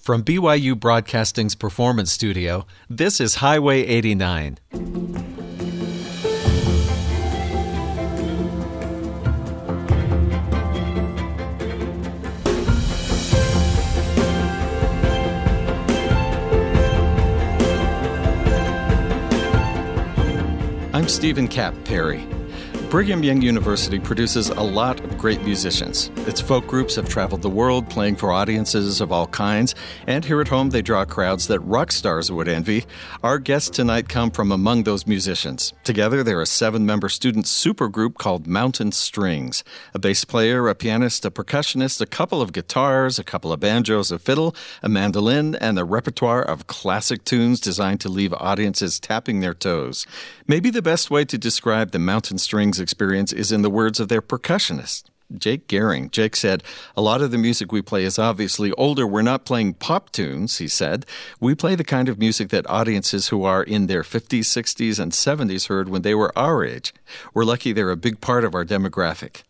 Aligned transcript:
From 0.00 0.24
BYU 0.24 0.80
Broadcasting's 0.80 1.54
Performance 1.54 2.10
Studio, 2.10 2.66
this 2.88 3.20
is 3.20 3.34
Highway 3.34 3.82
89. 3.82 4.56
I'm 20.94 21.08
Stephen 21.08 21.46
Kapp 21.46 21.74
Perry. 21.84 22.26
Brigham 22.88 23.22
Young 23.22 23.42
University 23.42 24.00
produces 24.00 24.48
a 24.48 24.62
lot 24.62 24.98
great 25.20 25.42
musicians. 25.42 26.10
Its 26.26 26.40
folk 26.40 26.66
groups 26.66 26.94
have 26.96 27.06
traveled 27.06 27.42
the 27.42 27.50
world 27.50 27.90
playing 27.90 28.16
for 28.16 28.32
audiences 28.32 29.02
of 29.02 29.12
all 29.12 29.26
kinds, 29.26 29.74
and 30.06 30.24
here 30.24 30.40
at 30.40 30.48
home 30.48 30.70
they 30.70 30.80
draw 30.80 31.04
crowds 31.04 31.46
that 31.46 31.60
rock 31.60 31.92
stars 31.92 32.32
would 32.32 32.48
envy. 32.48 32.86
Our 33.22 33.38
guests 33.38 33.68
tonight 33.68 34.08
come 34.08 34.30
from 34.30 34.50
among 34.50 34.84
those 34.84 35.06
musicians. 35.06 35.74
Together, 35.84 36.22
they're 36.22 36.40
a 36.40 36.46
seven 36.46 36.86
member 36.86 37.10
student 37.10 37.44
supergroup 37.44 38.14
called 38.14 38.46
Mountain 38.46 38.92
Strings. 38.92 39.62
A 39.92 39.98
bass 39.98 40.24
player, 40.24 40.66
a 40.68 40.74
pianist, 40.74 41.26
a 41.26 41.30
percussionist, 41.30 42.00
a 42.00 42.06
couple 42.06 42.40
of 42.40 42.54
guitars, 42.54 43.18
a 43.18 43.24
couple 43.24 43.52
of 43.52 43.60
banjos, 43.60 44.10
a 44.10 44.18
fiddle, 44.18 44.56
a 44.82 44.88
mandolin, 44.88 45.54
and 45.56 45.78
a 45.78 45.84
repertoire 45.84 46.42
of 46.42 46.66
classic 46.66 47.26
tunes 47.26 47.60
designed 47.60 48.00
to 48.00 48.08
leave 48.08 48.32
audiences 48.32 48.98
tapping 48.98 49.40
their 49.40 49.52
toes. 49.52 50.06
Maybe 50.46 50.70
the 50.70 50.80
best 50.80 51.10
way 51.10 51.26
to 51.26 51.36
describe 51.36 51.90
the 51.90 51.98
Mountain 51.98 52.38
Strings 52.38 52.80
experience 52.80 53.34
is 53.34 53.52
in 53.52 53.60
the 53.60 53.68
words 53.68 54.00
of 54.00 54.08
their 54.08 54.22
percussionist. 54.22 55.09
Jake 55.36 55.68
Gehring. 55.68 56.10
Jake 56.10 56.36
said, 56.36 56.62
A 56.96 57.02
lot 57.02 57.22
of 57.22 57.30
the 57.30 57.38
music 57.38 57.72
we 57.72 57.82
play 57.82 58.04
is 58.04 58.18
obviously 58.18 58.72
older. 58.72 59.06
We're 59.06 59.22
not 59.22 59.44
playing 59.44 59.74
pop 59.74 60.10
tunes, 60.10 60.58
he 60.58 60.68
said. 60.68 61.06
We 61.40 61.54
play 61.54 61.74
the 61.74 61.84
kind 61.84 62.08
of 62.08 62.18
music 62.18 62.48
that 62.50 62.68
audiences 62.68 63.28
who 63.28 63.44
are 63.44 63.62
in 63.62 63.86
their 63.86 64.02
50s, 64.02 64.40
60s, 64.40 64.98
and 64.98 65.12
70s 65.12 65.68
heard 65.68 65.88
when 65.88 66.02
they 66.02 66.14
were 66.14 66.36
our 66.38 66.64
age. 66.64 66.92
We're 67.34 67.44
lucky 67.44 67.72
they're 67.72 67.90
a 67.90 67.96
big 67.96 68.20
part 68.20 68.44
of 68.44 68.54
our 68.54 68.64
demographic. 68.64 69.42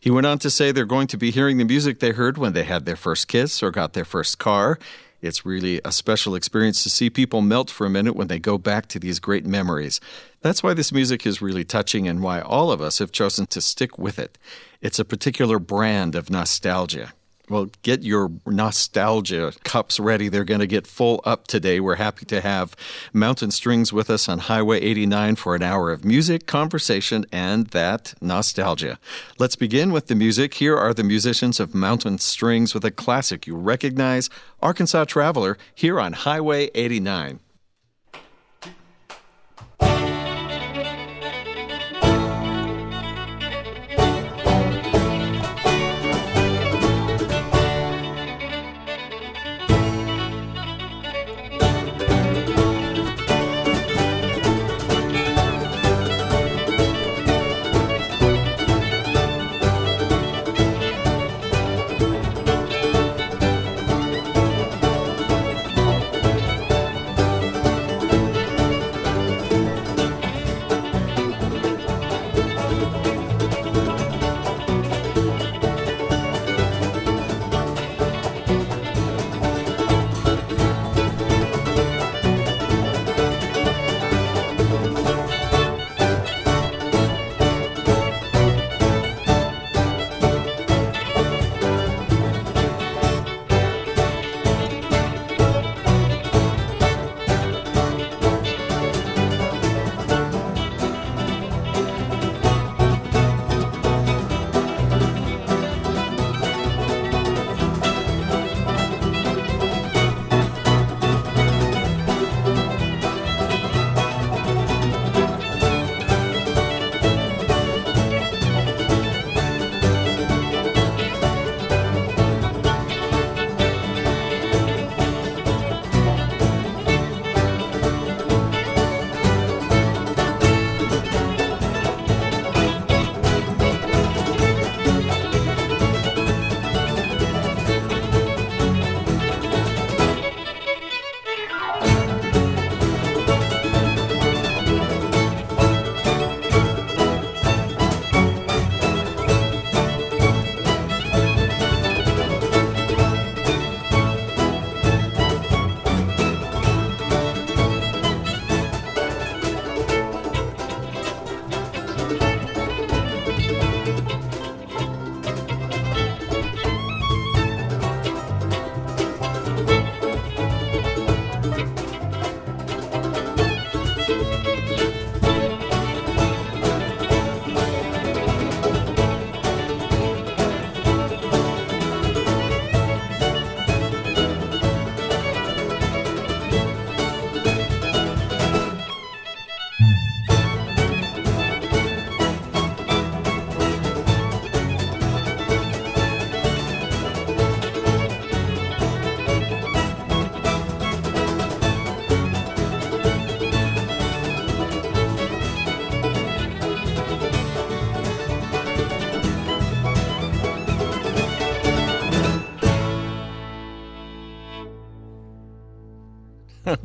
He 0.00 0.10
went 0.10 0.26
on 0.26 0.38
to 0.40 0.50
say 0.50 0.72
they're 0.72 0.84
going 0.84 1.08
to 1.08 1.18
be 1.18 1.30
hearing 1.30 1.58
the 1.58 1.64
music 1.64 2.00
they 2.00 2.12
heard 2.12 2.38
when 2.38 2.52
they 2.52 2.64
had 2.64 2.86
their 2.86 2.96
first 2.96 3.28
kiss 3.28 3.62
or 3.62 3.70
got 3.70 3.92
their 3.92 4.04
first 4.04 4.38
car. 4.38 4.78
It's 5.20 5.44
really 5.44 5.80
a 5.84 5.90
special 5.90 6.34
experience 6.34 6.82
to 6.84 6.90
see 6.90 7.10
people 7.10 7.40
melt 7.40 7.70
for 7.70 7.86
a 7.86 7.90
minute 7.90 8.14
when 8.14 8.28
they 8.28 8.38
go 8.38 8.56
back 8.56 8.86
to 8.88 8.98
these 8.98 9.18
great 9.18 9.44
memories. 9.44 10.00
That's 10.42 10.62
why 10.62 10.74
this 10.74 10.92
music 10.92 11.26
is 11.26 11.42
really 11.42 11.64
touching 11.64 12.06
and 12.06 12.22
why 12.22 12.40
all 12.40 12.70
of 12.70 12.80
us 12.80 12.98
have 12.98 13.10
chosen 13.10 13.46
to 13.46 13.60
stick 13.60 13.98
with 13.98 14.18
it. 14.18 14.38
It's 14.80 15.00
a 15.00 15.04
particular 15.04 15.58
brand 15.58 16.14
of 16.14 16.30
nostalgia. 16.30 17.12
Well, 17.48 17.70
get 17.82 18.02
your 18.02 18.30
nostalgia 18.46 19.52
cups 19.64 19.98
ready. 19.98 20.28
They're 20.28 20.44
going 20.44 20.60
to 20.60 20.66
get 20.66 20.86
full 20.86 21.22
up 21.24 21.46
today. 21.46 21.80
We're 21.80 21.94
happy 21.94 22.26
to 22.26 22.42
have 22.42 22.76
Mountain 23.12 23.52
Strings 23.52 23.90
with 23.92 24.10
us 24.10 24.28
on 24.28 24.40
Highway 24.40 24.80
89 24.80 25.36
for 25.36 25.54
an 25.54 25.62
hour 25.62 25.90
of 25.90 26.04
music, 26.04 26.46
conversation, 26.46 27.24
and 27.32 27.68
that 27.68 28.14
nostalgia. 28.20 28.98
Let's 29.38 29.56
begin 29.56 29.92
with 29.92 30.08
the 30.08 30.14
music. 30.14 30.54
Here 30.54 30.76
are 30.76 30.92
the 30.92 31.04
musicians 31.04 31.58
of 31.58 31.74
Mountain 31.74 32.18
Strings 32.18 32.74
with 32.74 32.84
a 32.84 32.90
classic 32.90 33.46
you 33.46 33.56
recognize 33.56 34.28
Arkansas 34.60 35.04
Traveler 35.04 35.56
here 35.74 35.98
on 35.98 36.12
Highway 36.12 36.70
89. 36.74 37.40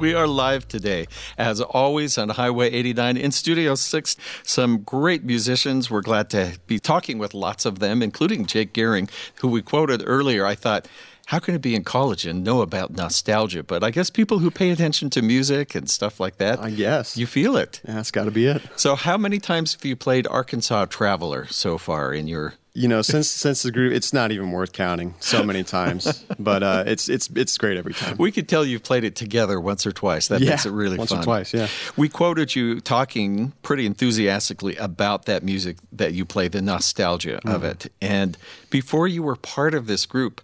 We 0.04 0.14
are 0.14 0.28
live 0.28 0.68
today, 0.68 1.08
as 1.38 1.62
always, 1.62 2.18
on 2.18 2.28
Highway 2.28 2.70
89 2.72 3.16
in 3.16 3.32
Studio 3.32 3.74
6. 3.74 4.18
Some 4.44 4.80
great 4.80 5.24
musicians. 5.24 5.90
We're 5.90 6.02
glad 6.02 6.30
to 6.32 6.60
be 6.68 6.78
talking 6.78 7.20
with 7.20 7.34
lots 7.34 7.66
of 7.66 7.80
them, 7.80 8.04
including 8.04 8.46
Jake 8.46 8.74
Gehring, 8.74 9.10
who 9.36 9.48
we 9.48 9.62
quoted 9.62 10.04
earlier. 10.06 10.46
I 10.46 10.56
thought, 10.56 10.90
how 11.28 11.40
can 11.40 11.56
it 11.56 11.62
be 11.62 11.74
in 11.74 11.86
college 11.86 12.26
and 12.26 12.44
know 12.44 12.60
about 12.60 12.92
nostalgia? 12.92 13.64
But 13.64 13.82
I 13.82 13.92
guess 13.92 14.10
people 14.10 14.40
who 14.40 14.52
pay 14.52 14.72
attention 14.72 15.10
to 15.12 15.22
music 15.22 15.74
and 15.74 15.90
stuff 15.90 16.20
like 16.20 16.36
that, 16.36 16.60
I 16.60 16.72
guess. 16.72 17.16
you 17.16 17.26
feel 17.26 17.56
it. 17.56 17.80
Yeah, 17.86 17.94
that's 17.94 18.12
got 18.12 18.26
to 18.26 18.32
be 18.32 18.48
it. 18.48 18.62
So, 18.76 18.98
how 18.98 19.18
many 19.18 19.40
times 19.40 19.72
have 19.72 19.86
you 19.86 19.96
played 19.96 20.28
Arkansas 20.28 20.88
Traveler 20.88 21.48
so 21.48 21.78
far 21.78 22.14
in 22.14 22.28
your? 22.28 22.56
You 22.76 22.88
know, 22.88 23.04
since 23.04 23.28
since 23.30 23.62
the 23.62 23.72
group, 23.72 23.94
it's 23.94 24.14
not 24.14 24.32
even 24.32 24.50
worth 24.52 24.72
counting. 24.74 25.14
So 25.20 25.44
many 25.44 25.64
times, 25.64 26.26
but 26.40 26.64
uh, 26.64 26.84
it's 26.88 27.08
it's 27.08 27.30
it's 27.36 27.56
great 27.60 27.78
every 27.78 27.94
time. 27.94 28.16
We 28.18 28.32
could 28.32 28.50
tell 28.50 28.66
you've 28.66 28.82
played 28.82 29.04
it 29.04 29.16
together 29.16 29.60
once 29.62 29.86
or 29.86 29.92
twice. 29.92 30.28
That 30.30 30.42
Yeah, 30.42 30.50
makes 30.52 30.66
it 30.66 30.72
really 30.72 30.98
fun. 30.98 31.08
once 31.08 31.12
or 31.14 31.22
twice, 31.24 31.54
yeah. 31.54 31.68
We 31.98 32.10
quoted 32.10 32.56
you 32.56 32.80
talking 32.80 33.54
pretty 33.62 33.86
enthusiastically 33.86 34.76
about 34.78 35.26
that 35.26 35.44
music 35.44 35.78
that 35.92 36.14
you 36.14 36.26
play, 36.26 36.48
the 36.48 36.64
nostalgia 36.64 37.36
of 37.48 37.62
Mm-hmm. 37.62 37.66
it. 37.66 37.92
And 38.02 38.38
before 38.72 39.08
you 39.08 39.22
were 39.22 39.36
part 39.36 39.76
of 39.76 39.86
this 39.86 40.08
group, 40.08 40.42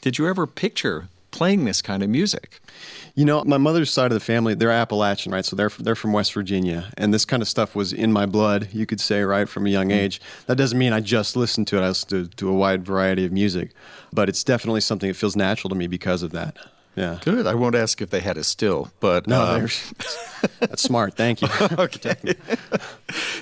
did 0.00 0.18
you 0.18 0.26
ever 0.26 0.48
picture 0.48 1.08
playing 1.30 1.64
this 1.64 1.82
kind 1.82 2.02
of 2.02 2.08
music? 2.08 2.60
You 3.14 3.24
know, 3.24 3.42
my 3.44 3.58
mother's 3.58 3.90
side 3.90 4.06
of 4.06 4.14
the 4.14 4.20
family, 4.24 4.54
they're 4.54 4.70
Appalachian, 4.70 5.32
right? 5.32 5.44
So 5.44 5.56
they're 5.56 5.70
they're 5.78 5.94
from 5.94 6.12
West 6.12 6.32
Virginia, 6.32 6.92
and 6.96 7.12
this 7.12 7.24
kind 7.24 7.42
of 7.42 7.48
stuff 7.48 7.74
was 7.74 7.92
in 7.92 8.12
my 8.12 8.26
blood, 8.26 8.68
you 8.72 8.86
could 8.86 9.00
say, 9.00 9.22
right, 9.22 9.48
from 9.48 9.66
a 9.66 9.70
young 9.70 9.88
mm-hmm. 9.88 9.98
age. 9.98 10.20
That 10.46 10.56
doesn't 10.56 10.78
mean 10.78 10.92
I 10.92 11.00
just 11.00 11.36
listened 11.36 11.66
to 11.68 11.78
it. 11.78 11.82
I 11.82 11.88
listened 11.88 12.30
to, 12.30 12.36
to 12.36 12.48
a 12.48 12.54
wide 12.54 12.84
variety 12.84 13.24
of 13.24 13.32
music, 13.32 13.72
but 14.12 14.28
it's 14.28 14.44
definitely 14.44 14.80
something 14.80 15.08
that 15.08 15.14
feels 15.14 15.36
natural 15.36 15.68
to 15.70 15.74
me 15.74 15.86
because 15.86 16.22
of 16.22 16.30
that. 16.32 16.56
Yeah. 16.98 17.18
Good. 17.22 17.46
I 17.46 17.54
won't 17.54 17.76
ask 17.76 18.02
if 18.02 18.10
they 18.10 18.18
had 18.18 18.36
a 18.36 18.42
still, 18.42 18.90
but 18.98 19.28
No, 19.28 19.40
uh, 19.40 19.60
that's 20.58 20.82
smart. 20.82 21.14
Thank 21.14 21.42
you. 21.42 21.48
okay. 21.78 22.16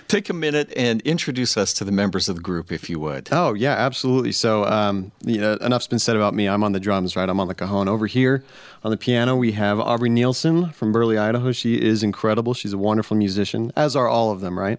Take 0.08 0.28
a 0.28 0.34
minute 0.34 0.72
and 0.76 1.00
introduce 1.02 1.56
us 1.56 1.72
to 1.74 1.84
the 1.84 1.90
members 1.90 2.28
of 2.28 2.36
the 2.36 2.42
group, 2.42 2.70
if 2.70 2.90
you 2.90 3.00
would. 3.00 3.28
Oh 3.32 3.54
yeah, 3.54 3.72
absolutely. 3.72 4.32
So 4.32 4.64
um, 4.66 5.10
you 5.24 5.40
know, 5.40 5.54
enough's 5.62 5.86
been 5.86 5.98
said 5.98 6.16
about 6.16 6.34
me. 6.34 6.46
I'm 6.48 6.62
on 6.62 6.72
the 6.72 6.80
drums, 6.80 7.16
right? 7.16 7.28
I'm 7.28 7.40
on 7.40 7.48
the 7.48 7.54
cajon. 7.54 7.88
Over 7.88 8.06
here 8.06 8.44
on 8.84 8.90
the 8.90 8.96
piano, 8.98 9.34
we 9.36 9.52
have 9.52 9.80
Aubrey 9.80 10.10
Nielsen 10.10 10.70
from 10.70 10.92
Burley, 10.92 11.16
Idaho. 11.16 11.50
She 11.52 11.80
is 11.80 12.02
incredible. 12.02 12.52
She's 12.52 12.74
a 12.74 12.78
wonderful 12.78 13.16
musician, 13.16 13.72
as 13.74 13.96
are 13.96 14.06
all 14.06 14.30
of 14.30 14.40
them, 14.40 14.58
right? 14.58 14.78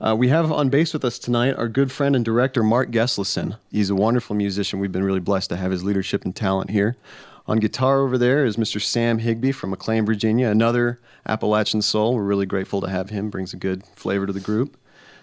Uh, 0.00 0.14
we 0.16 0.28
have 0.28 0.50
on 0.50 0.68
bass 0.68 0.92
with 0.92 1.04
us 1.04 1.18
tonight 1.18 1.54
our 1.56 1.68
good 1.68 1.92
friend 1.92 2.16
and 2.16 2.24
director 2.24 2.62
Mark 2.62 2.90
Geslison. 2.90 3.56
He's 3.70 3.90
a 3.90 3.94
wonderful 3.94 4.36
musician. 4.36 4.78
We've 4.80 4.92
been 4.92 5.04
really 5.04 5.20
blessed 5.20 5.50
to 5.50 5.56
have 5.56 5.70
his 5.70 5.84
leadership 5.84 6.24
and 6.24 6.34
talent 6.34 6.70
here. 6.70 6.96
On 7.48 7.58
guitar 7.58 8.00
over 8.00 8.18
there 8.18 8.44
is 8.44 8.56
Mr. 8.56 8.82
Sam 8.82 9.18
Higby 9.18 9.52
from 9.52 9.70
McLean, 9.70 10.04
Virginia, 10.04 10.48
another 10.48 11.00
Appalachian 11.28 11.80
soul. 11.80 12.16
We're 12.16 12.24
really 12.24 12.46
grateful 12.46 12.80
to 12.80 12.88
have 12.88 13.10
him. 13.10 13.30
Brings 13.30 13.52
a 13.52 13.56
good 13.56 13.84
flavor 13.94 14.26
to 14.26 14.32
the 14.32 14.40
group. 14.40 14.76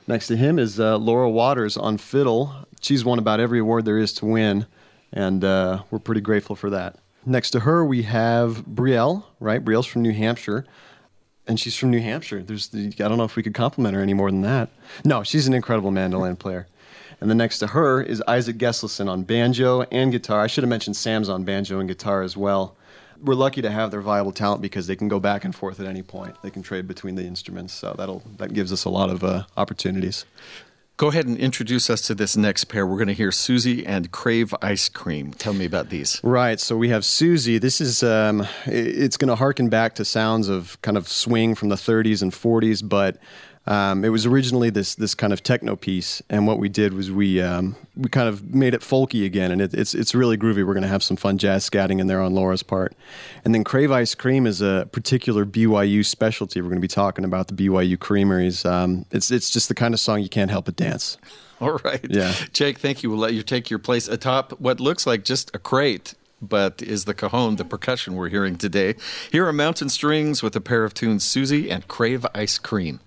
Next 0.07 0.27
to 0.27 0.37
him 0.37 0.57
is 0.57 0.79
uh, 0.79 0.97
Laura 0.97 1.29
Waters 1.29 1.75
on 1.75 1.97
fiddle. 1.97 2.53
She's 2.81 3.03
won 3.03 3.19
about 3.19 3.41
every 3.41 3.59
award 3.59 3.83
there 3.83 3.97
is 3.97 4.13
to 4.13 4.25
win, 4.25 4.65
and 5.11 5.43
uh, 5.43 5.83
we're 5.91 5.99
pretty 5.99 6.21
grateful 6.21 6.55
for 6.55 6.69
that. 6.69 6.97
Next 7.25 7.51
to 7.51 7.61
her, 7.61 7.83
we 7.83 8.03
have 8.03 8.65
Brielle, 8.65 9.25
right? 9.41 9.63
Brielle's 9.63 9.85
from 9.85 10.01
New 10.01 10.13
Hampshire, 10.13 10.65
and 11.45 11.59
she's 11.59 11.75
from 11.75 11.91
New 11.91 12.01
Hampshire. 12.01 12.41
There's, 12.41 12.69
the, 12.69 12.87
I 12.87 13.07
don't 13.09 13.17
know 13.17 13.23
if 13.25 13.35
we 13.35 13.43
could 13.43 13.53
compliment 13.53 13.95
her 13.95 14.01
any 14.01 14.13
more 14.13 14.31
than 14.31 14.41
that. 14.41 14.69
No, 15.03 15.23
she's 15.23 15.47
an 15.47 15.53
incredible 15.53 15.91
mandolin 15.91 16.37
player. 16.37 16.67
And 17.23 17.29
then 17.29 17.37
next 17.37 17.59
to 17.59 17.67
her 17.67 18.01
is 18.01 18.21
Isaac 18.27 18.57
Geslison 18.57 19.07
on 19.07 19.23
banjo 19.23 19.83
and 19.83 20.11
guitar. 20.11 20.41
I 20.41 20.47
should 20.47 20.65
have 20.65 20.69
mentioned 20.69 20.97
Sam's 20.97 21.29
on 21.29 21.45
banjo 21.45 21.79
and 21.79 21.87
guitar 21.87 22.21
as 22.21 22.35
well. 22.35 22.75
We're 23.23 23.33
lucky 23.33 23.61
to 23.61 23.71
have 23.71 23.91
their 23.91 24.01
viable 24.01 24.33
talent 24.33 24.61
because 24.61 24.87
they 24.87 24.97
can 24.97 25.07
go 25.07 25.21
back 25.21 25.45
and 25.45 25.55
forth 25.55 25.79
at 25.79 25.85
any 25.85 26.01
point. 26.03 26.35
They 26.43 26.49
can 26.49 26.63
trade 26.63 26.85
between 26.85 27.15
the 27.15 27.23
instruments, 27.23 27.73
so 27.73 27.95
that'll 27.97 28.23
that 28.39 28.53
gives 28.53 28.73
us 28.73 28.83
a 28.83 28.89
lot 28.89 29.09
of 29.09 29.23
uh, 29.23 29.45
opportunities. 29.55 30.25
Go 30.97 31.07
ahead 31.07 31.25
and 31.25 31.37
introduce 31.37 31.89
us 31.89 32.01
to 32.01 32.13
this 32.13 32.35
next 32.35 32.65
pair. 32.65 32.85
We're 32.85 32.97
going 32.97 33.07
to 33.07 33.13
hear 33.13 33.31
Susie 33.31 33.85
and 33.85 34.11
Crave 34.11 34.53
Ice 34.61 34.89
Cream. 34.89 35.31
Tell 35.33 35.53
me 35.53 35.63
about 35.63 35.89
these. 35.89 36.19
Right. 36.25 36.59
So 36.59 36.75
we 36.75 36.89
have 36.89 37.05
Susie. 37.05 37.57
This 37.57 37.79
is 37.79 38.03
um, 38.03 38.45
it's 38.65 39.15
going 39.15 39.29
to 39.29 39.35
harken 39.35 39.69
back 39.69 39.95
to 39.95 40.03
sounds 40.03 40.49
of 40.49 40.77
kind 40.81 40.97
of 40.97 41.07
swing 41.07 41.55
from 41.55 41.69
the 41.69 41.77
30s 41.77 42.21
and 42.21 42.33
40s, 42.33 42.87
but 42.87 43.17
um, 43.65 44.04
it 44.04 44.10
was 44.10 44.25
originally 44.25 44.69
this 44.69 44.95
this 44.95 45.15
kind 45.15 45.31
of 45.31 45.42
techno 45.42 45.77
piece, 45.77 46.21
and 46.30 46.45
what 46.45 46.60
we 46.60 46.68
did 46.68 46.94
was 46.94 47.12
we 47.12 47.42
um, 47.42 47.77
we 47.95 48.10
kind 48.10 48.27
of 48.27 48.54
made 48.54 48.74
it 48.74 48.81
folky 48.81 49.25
again, 49.25 49.51
and 49.51 49.62
it, 49.62 49.74
it's 49.74 49.95
it's 49.95 50.13
really 50.13 50.38
groovy. 50.38 50.65
We're 50.68 50.74
going 50.74 50.81
to 50.81 50.89
have 50.89 51.04
some 51.04 51.15
fun 51.15 51.38
jazz 51.38 51.69
scatting 51.69 52.00
in 52.00 52.07
there 52.07 52.21
on 52.21 52.33
Laura's 52.33 52.63
part, 52.63 52.94
and 53.45 53.56
then 53.56 53.63
Crave 53.63 53.89
Ice 53.89 54.15
Cream 54.15 54.45
is 54.45 54.62
a 54.62 54.89
particular 54.92 55.45
BYU 55.45 56.06
specialty. 56.06 56.60
We're 56.60 56.69
going 56.69 56.80
to 56.80 56.81
be 56.81 56.89
talking 56.89 57.24
about 57.24 57.48
the 57.48 57.54
BYU 57.54 57.98
Creameries. 57.98 58.65
Um, 58.65 59.06
it's 59.12 59.31
it's 59.31 59.50
just 59.50 59.69
the 59.69 59.75
kind 59.75 59.94
of 59.94 60.00
song 60.00 60.21
you 60.21 60.30
can't 60.30 60.51
help 60.51 60.65
but 60.65 60.75
dance. 60.75 61.18
All 61.62 61.80
right. 61.86 62.06
Yeah. 62.10 62.33
Jake, 62.51 62.80
thank 62.80 63.04
you. 63.04 63.10
We'll 63.10 63.19
let 63.19 63.33
you 63.33 63.44
take 63.44 63.69
your 63.69 63.80
place 63.80 64.10
atop 64.10 64.60
what 64.60 64.81
looks 64.81 65.07
like 65.07 65.24
just 65.24 65.56
a 65.56 65.60
crate, 65.60 66.15
but 66.42 66.81
is 66.81 67.06
the 67.06 67.13
cajon, 67.13 67.56
the 67.56 67.63
percussion 67.63 68.15
we're 68.15 68.27
hearing 68.27 68.57
today. 68.57 68.95
Here 69.31 69.48
are 69.48 69.54
Mountain 69.54 69.88
Strings 69.88 70.44
with 70.44 70.54
a 70.57 70.62
pair 70.62 70.83
of 70.83 70.94
tunes, 70.94 71.24
Susie 71.24 71.71
and 71.71 71.88
Crave 71.88 72.25
Ice 72.36 72.57
Cream. 72.57 73.00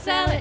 Sell 0.00 0.30
it. 0.30 0.39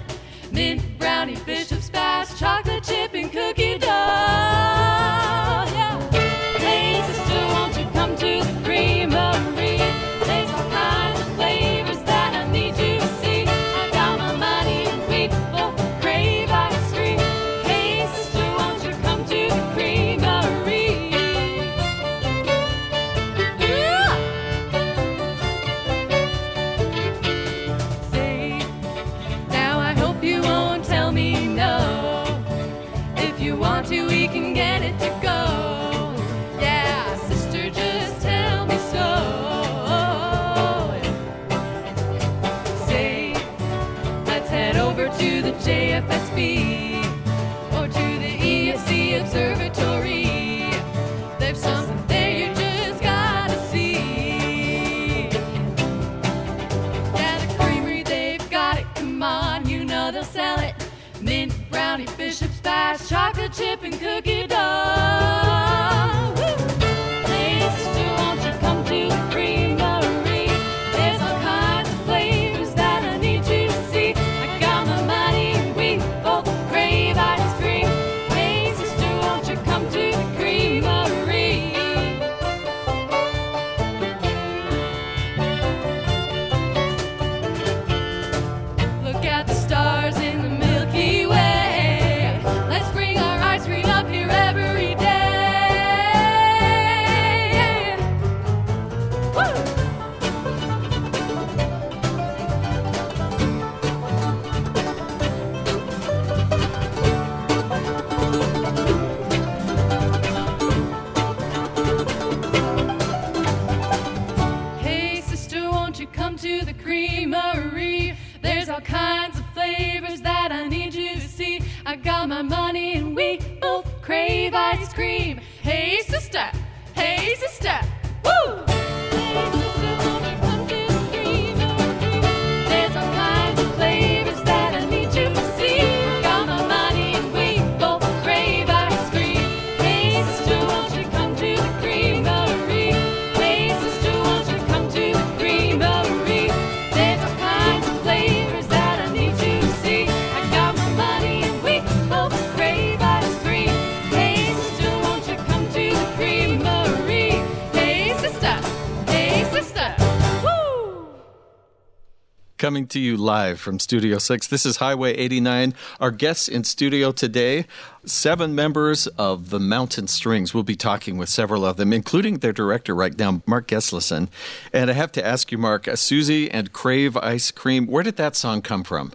Live 163.30 163.60
from 163.60 163.78
Studio 163.78 164.18
6. 164.18 164.48
This 164.48 164.66
is 164.66 164.78
Highway 164.78 165.14
89. 165.14 165.76
Our 166.00 166.10
guests 166.10 166.48
in 166.48 166.64
studio 166.64 167.12
today, 167.12 167.68
seven 168.04 168.56
members 168.56 169.06
of 169.06 169.52
the 169.52 169.60
Mountain 169.60 170.08
Strings. 170.08 170.56
We'll 170.56 170.64
be 170.64 170.76
talking 170.76 171.20
with 171.20 171.30
several 171.30 171.64
of 171.64 171.78
them, 171.78 171.94
including 171.94 172.40
their 172.40 172.54
director 172.54 172.96
right 172.96 173.16
now, 173.16 173.44
Mark 173.46 173.68
Geslison. 173.68 174.30
And 174.74 174.90
I 174.90 174.94
have 174.94 175.12
to 175.12 175.24
ask 175.24 175.52
you, 175.52 175.60
Mark, 175.60 175.88
uh, 175.88 175.96
Susie 175.96 176.50
and 176.50 176.74
Crave 176.74 177.16
Ice 177.18 177.52
Cream, 177.52 177.86
where 177.86 178.02
did 178.02 178.16
that 178.16 178.36
song 178.36 178.64
come 178.64 178.84
from? 178.84 179.12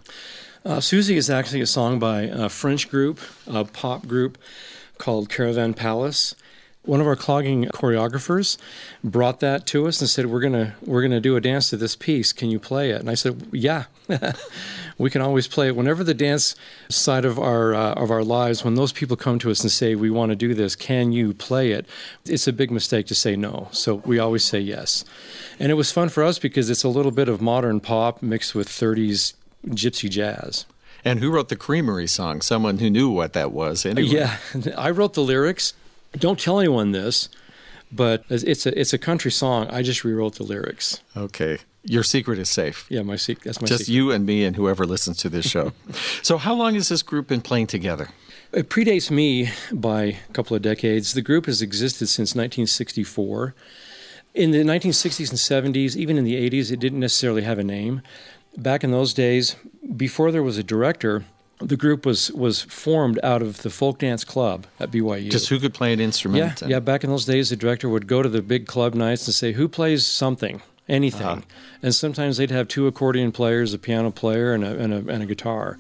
Uh, 0.65 0.79
Susie 0.79 1.17
is 1.17 1.29
actually 1.29 1.63
a 1.63 1.67
song 1.67 1.99
by 1.99 2.21
a 2.21 2.49
French 2.49 2.89
group, 2.89 3.19
a 3.49 3.65
pop 3.65 4.07
group 4.07 4.39
called 4.97 5.29
Caravan 5.29 5.75
Palace. 5.75 6.37
One 6.85 7.01
of 7.01 7.07
our 7.07 7.17
clogging 7.17 7.65
choreographers 7.67 8.59
brought 9.03 9.41
that 9.41 9.67
to 9.69 9.87
us 9.87 10.01
and 10.01 10.11
said, 10.11 10.27
"We're 10.27 10.41
gonna 10.41 10.75
we're 10.83 11.03
gonna 11.03 11.21
do 11.21 11.37
a 11.37 11.41
dance 11.41 11.71
to 11.71 11.77
this 11.77 11.97
piece. 11.97 12.33
Can 12.33 12.51
you 12.51 12.59
play 12.59 12.91
it?" 12.91 13.01
And 13.01 13.09
I 13.09 13.15
said, 13.15 13.41
"Yeah, 13.53 13.85
we 14.99 15.11
can 15.11 15.23
always 15.23 15.49
play 15.49 15.69
it. 15.69 15.77
Whenever 15.77 16.05
the 16.05 16.15
dance 16.15 16.55
side 16.91 17.25
of 17.25 17.39
our 17.39 17.75
uh, 17.75 17.95
of 17.95 18.11
our 18.11 18.23
lives, 18.23 18.65
when 18.65 18.75
those 18.75 18.93
people 18.93 19.17
come 19.17 19.39
to 19.39 19.51
us 19.51 19.63
and 19.63 19.71
say 19.71 19.95
we 19.95 20.11
want 20.11 20.31
to 20.31 20.37
do 20.37 20.53
this, 20.53 20.77
can 20.77 21.13
you 21.13 21.33
play 21.33 21.73
it? 21.73 21.87
It's 22.27 22.47
a 22.47 22.53
big 22.53 22.71
mistake 22.71 23.07
to 23.07 23.15
say 23.15 23.35
no. 23.35 23.69
So 23.73 23.97
we 23.97 24.19
always 24.19 24.45
say 24.45 24.61
yes, 24.61 25.05
and 25.59 25.71
it 25.71 25.75
was 25.75 25.91
fun 25.91 26.11
for 26.11 26.23
us 26.23 26.39
because 26.39 26.69
it's 26.69 26.85
a 26.85 26.89
little 26.89 27.13
bit 27.13 27.29
of 27.29 27.41
modern 27.41 27.81
pop 27.81 28.23
mixed 28.23 28.55
with 28.55 28.69
30s 28.69 29.35
gypsy 29.69 30.11
jazz. 30.11 30.67
And 31.05 31.21
who 31.21 31.31
wrote 31.31 31.49
the 31.51 31.57
Creamery 31.57 32.07
song? 32.07 32.41
Someone 32.41 32.79
who 32.79 32.89
knew 32.89 33.11
what 33.11 33.35
that 33.35 33.53
was. 33.53 33.85
Anyway. 33.85 34.09
Yeah, 34.09 34.37
I 34.77 34.91
wrote 34.91 35.15
the 35.15 35.23
lyrics. 35.23 35.75
Don't 36.19 36.39
tell 36.39 36.59
anyone 36.59 36.93
this, 36.93 37.29
but 37.91 38.25
it's 38.29 38.67
a 38.67 38.79
it's 38.79 38.93
a 38.93 38.99
country 38.99 39.31
song. 39.31 39.69
I 39.71 39.83
just 39.83 40.05
rewrote 40.05 40.37
the 40.37 40.45
lyrics. 40.45 41.01
Okay. 41.17 41.59
Your 41.87 42.03
secret 42.03 42.39
is 42.39 42.49
safe. 42.49 42.87
Yeah, 42.89 43.03
my 43.03 43.17
secret. 43.17 43.45
That's 43.45 43.61
my 43.61 43.67
secret. 43.67 43.77
Just 43.77 43.87
secret. 43.87 43.95
you 43.95 44.11
and 44.11 44.25
me 44.25 44.45
and 44.45 44.57
whoever 44.57 44.87
listens 44.87 45.19
to 45.19 45.29
this 45.29 45.47
show. 45.47 45.73
so, 46.23 46.39
how 46.39 46.55
long 46.55 46.75
has 46.75 46.89
this 46.89 47.03
group 47.03 47.29
been 47.29 47.43
playing 47.43 47.67
together? 47.67 48.09
It 48.53 48.71
predates 48.71 49.11
me 49.11 49.51
by 49.73 50.03
a 50.03 50.33
couple 50.33 50.57
of 50.57 50.63
decades. 50.63 51.13
The 51.13 51.23
group 51.23 51.47
has 51.47 51.61
existed 51.61 52.07
since 52.07 52.31
1964. 52.31 53.55
In 54.33 54.51
the 54.53 54.63
1960s 54.63 55.31
and 55.31 55.75
70s, 55.75 55.95
even 55.97 56.17
in 56.17 56.25
the 56.25 56.51
80s, 56.51 56.73
it 56.73 56.81
didn't 56.81 57.01
necessarily 57.01 57.43
have 57.43 57.59
a 57.59 57.65
name. 57.65 58.01
Back 58.57 58.83
in 58.83 58.91
those 58.91 59.13
days, 59.13 59.57
before 59.97 60.33
there 60.33 60.43
was 60.43 60.57
a 60.57 60.63
director, 60.63 61.25
the 61.59 61.77
group 61.77 62.05
was 62.05 62.31
was 62.33 62.63
formed 62.63 63.19
out 63.23 63.43
of 63.43 63.63
the 63.63 63.71
folk 63.71 63.99
dance 63.99 64.25
club 64.25 64.67
at 64.81 64.91
BYU. 64.91 65.31
Just 65.31 65.49
who 65.49 65.59
could 65.59 65.75
play 65.75 65.93
an 65.93 66.01
instrument? 66.01 66.61
Yeah, 66.61 66.69
yeah. 66.69 66.81
Back 66.81 67.05
in 67.05 67.11
those 67.11 67.25
days, 67.25 67.51
the 67.51 67.57
director 67.57 67.89
would 67.89 68.07
go 68.07 68.23
to 68.23 68.29
the 68.29 68.43
big 68.43 68.67
club 68.67 68.95
nights 68.95 69.27
and 69.27 69.35
say, 69.35 69.53
"Who 69.53 69.69
plays 69.69 70.07
something, 70.07 70.63
anything?" 70.89 71.27
Uh-huh. 71.27 71.41
And 71.83 71.95
sometimes 71.95 72.37
they'd 72.37 72.51
have 72.51 72.69
two 72.69 72.87
accordion 72.87 73.33
players, 73.33 73.75
a 73.75 73.79
piano 73.79 74.11
player, 74.11 74.53
and 74.53 74.65
a, 74.65 74.79
and 74.79 74.93
a, 74.93 75.13
and 75.13 75.23
a 75.23 75.27
guitar. 75.27 75.79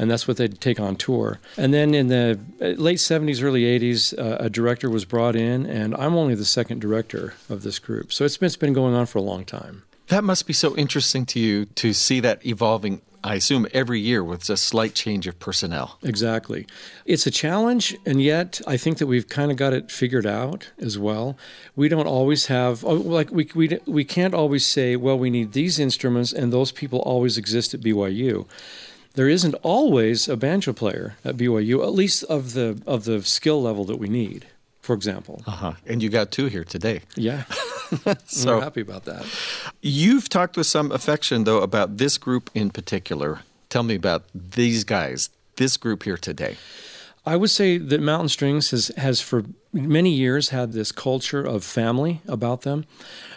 And 0.00 0.08
that's 0.08 0.28
what 0.28 0.36
they'd 0.36 0.60
take 0.60 0.78
on 0.78 0.94
tour. 0.94 1.40
And 1.56 1.74
then 1.74 1.92
in 1.92 2.06
the 2.06 2.38
uh, 2.60 2.66
late 2.80 2.98
70s, 2.98 3.42
early 3.42 3.62
80s, 3.62 4.16
uh, 4.16 4.36
a 4.38 4.48
director 4.48 4.88
was 4.88 5.04
brought 5.04 5.34
in, 5.34 5.66
and 5.66 5.92
I'm 5.96 6.14
only 6.14 6.36
the 6.36 6.44
second 6.44 6.80
director 6.80 7.34
of 7.50 7.64
this 7.64 7.80
group. 7.80 8.12
So 8.12 8.24
it's 8.24 8.36
been, 8.36 8.46
it's 8.46 8.56
been 8.56 8.72
going 8.72 8.94
on 8.94 9.06
for 9.06 9.18
a 9.18 9.22
long 9.22 9.44
time. 9.44 9.82
That 10.06 10.22
must 10.22 10.46
be 10.46 10.52
so 10.52 10.76
interesting 10.76 11.26
to 11.26 11.40
you 11.40 11.64
to 11.64 11.92
see 11.92 12.20
that 12.20 12.44
evolving, 12.46 13.02
I 13.24 13.34
assume, 13.34 13.66
every 13.74 14.00
year 14.00 14.22
with 14.22 14.48
a 14.48 14.56
slight 14.56 14.94
change 14.94 15.26
of 15.26 15.38
personnel. 15.38 15.98
Exactly. 16.02 16.66
It's 17.04 17.26
a 17.26 17.30
challenge, 17.30 17.96
and 18.06 18.22
yet 18.22 18.60
I 18.66 18.76
think 18.76 18.98
that 18.98 19.06
we've 19.06 19.28
kind 19.28 19.50
of 19.50 19.56
got 19.56 19.72
it 19.72 19.90
figured 19.90 20.26
out 20.26 20.70
as 20.78 20.98
well. 20.98 21.36
We 21.74 21.88
don't 21.88 22.06
always 22.06 22.46
have, 22.46 22.84
oh, 22.84 22.94
like, 22.94 23.30
we, 23.30 23.50
we, 23.54 23.78
we 23.86 24.04
can't 24.04 24.34
always 24.34 24.64
say, 24.64 24.94
well, 24.96 25.18
we 25.18 25.30
need 25.30 25.52
these 25.52 25.78
instruments, 25.78 26.32
and 26.32 26.52
those 26.52 26.70
people 26.70 27.00
always 27.00 27.36
exist 27.36 27.74
at 27.74 27.80
BYU. 27.80 28.46
There 29.14 29.28
isn't 29.28 29.54
always 29.62 30.28
a 30.28 30.36
banjo 30.36 30.72
player 30.72 31.16
at 31.24 31.36
BYU, 31.36 31.82
at 31.82 31.92
least 31.92 32.22
of 32.24 32.52
the, 32.52 32.80
of 32.86 33.04
the 33.04 33.22
skill 33.22 33.60
level 33.60 33.84
that 33.86 33.98
we 33.98 34.08
need, 34.08 34.46
for 34.88 34.94
example. 34.94 35.42
Uh-huh. 35.46 35.74
And 35.86 36.02
you 36.02 36.08
got 36.08 36.30
two 36.30 36.46
here 36.46 36.64
today. 36.64 37.00
Yeah. 37.14 37.44
So- 38.26 38.56
We're 38.56 38.62
happy 38.64 38.80
about 38.82 39.04
that. 39.04 39.24
You've 39.80 40.28
talked 40.28 40.56
with 40.58 40.66
some 40.66 40.92
affection, 40.92 41.44
though, 41.44 41.62
about 41.62 41.96
this 41.96 42.18
group 42.18 42.50
in 42.54 42.68
particular. 42.70 43.40
Tell 43.70 43.82
me 43.82 43.94
about 43.94 44.24
these 44.34 44.84
guys, 44.84 45.30
this 45.56 45.78
group 45.78 46.02
here 46.02 46.18
today. 46.18 46.56
I 47.24 47.36
would 47.36 47.48
say 47.50 47.78
that 47.78 48.00
Mountain 48.02 48.28
Strings 48.28 48.70
has, 48.72 48.88
has 48.96 49.20
for 49.22 49.42
many 49.72 50.10
years 50.10 50.50
had 50.50 50.72
this 50.72 50.92
culture 50.92 51.42
of 51.54 51.64
family 51.64 52.20
about 52.26 52.60
them, 52.62 52.84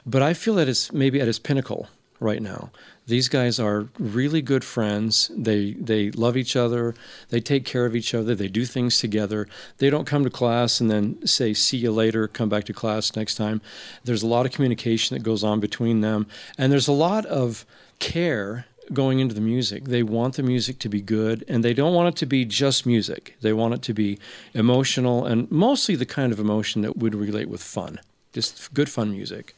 but 0.06 0.22
I 0.22 0.34
feel 0.34 0.56
that 0.56 0.68
it's 0.68 0.92
maybe 0.92 1.22
at 1.22 1.28
its 1.30 1.40
pinnacle 1.40 1.88
right 2.20 2.42
now. 2.42 2.72
These 3.12 3.28
guys 3.28 3.60
are 3.60 3.90
really 4.00 4.42
good 4.42 4.64
friends. 4.64 5.30
They 5.36 5.74
they 5.74 6.12
love 6.12 6.38
each 6.38 6.56
other. 6.56 6.96
They 7.28 7.42
take 7.42 7.66
care 7.66 7.86
of 7.86 7.94
each 7.94 8.14
other. 8.14 8.36
They 8.36 8.48
do 8.48 8.64
things 8.64 9.00
together. 9.00 9.50
They 9.80 9.90
don't 9.90 10.08
come 10.08 10.24
to 10.24 10.30
class 10.30 10.80
and 10.80 10.90
then 10.90 11.28
say 11.28 11.54
see 11.54 11.76
you 11.76 11.92
later, 11.92 12.30
come 12.30 12.48
back 12.48 12.64
to 12.66 12.74
class 12.74 13.14
next 13.18 13.36
time. 13.36 13.60
There's 14.06 14.24
a 14.24 14.28
lot 14.28 14.46
of 14.46 14.54
communication 14.54 15.14
that 15.18 15.24
goes 15.24 15.44
on 15.44 15.60
between 15.60 16.00
them 16.00 16.26
and 16.58 16.72
there's 16.72 16.88
a 16.88 16.94
lot 16.94 17.26
of 17.26 17.66
care 18.00 18.66
going 18.94 19.20
into 19.20 19.36
the 19.36 19.42
music. 19.42 19.84
They 19.96 20.04
want 20.04 20.38
the 20.38 20.44
music 20.44 20.80
to 20.80 20.88
be 20.88 21.02
good 21.02 21.44
and 21.50 21.66
they 21.66 21.74
don't 21.74 21.94
want 21.94 22.16
it 22.16 22.16
to 22.20 22.26
be 22.26 22.46
just 22.46 22.86
music. 22.86 23.36
They 23.42 23.52
want 23.52 23.74
it 23.74 23.82
to 23.82 23.94
be 23.94 24.20
emotional 24.54 25.26
and 25.26 25.52
mostly 25.52 25.96
the 25.98 26.06
kind 26.06 26.32
of 26.32 26.40
emotion 26.40 26.82
that 26.84 26.96
would 26.96 27.14
relate 27.14 27.50
with 27.50 27.62
fun. 27.62 28.00
Just 28.32 28.74
good 28.74 28.88
fun 28.88 29.12
music. 29.12 29.54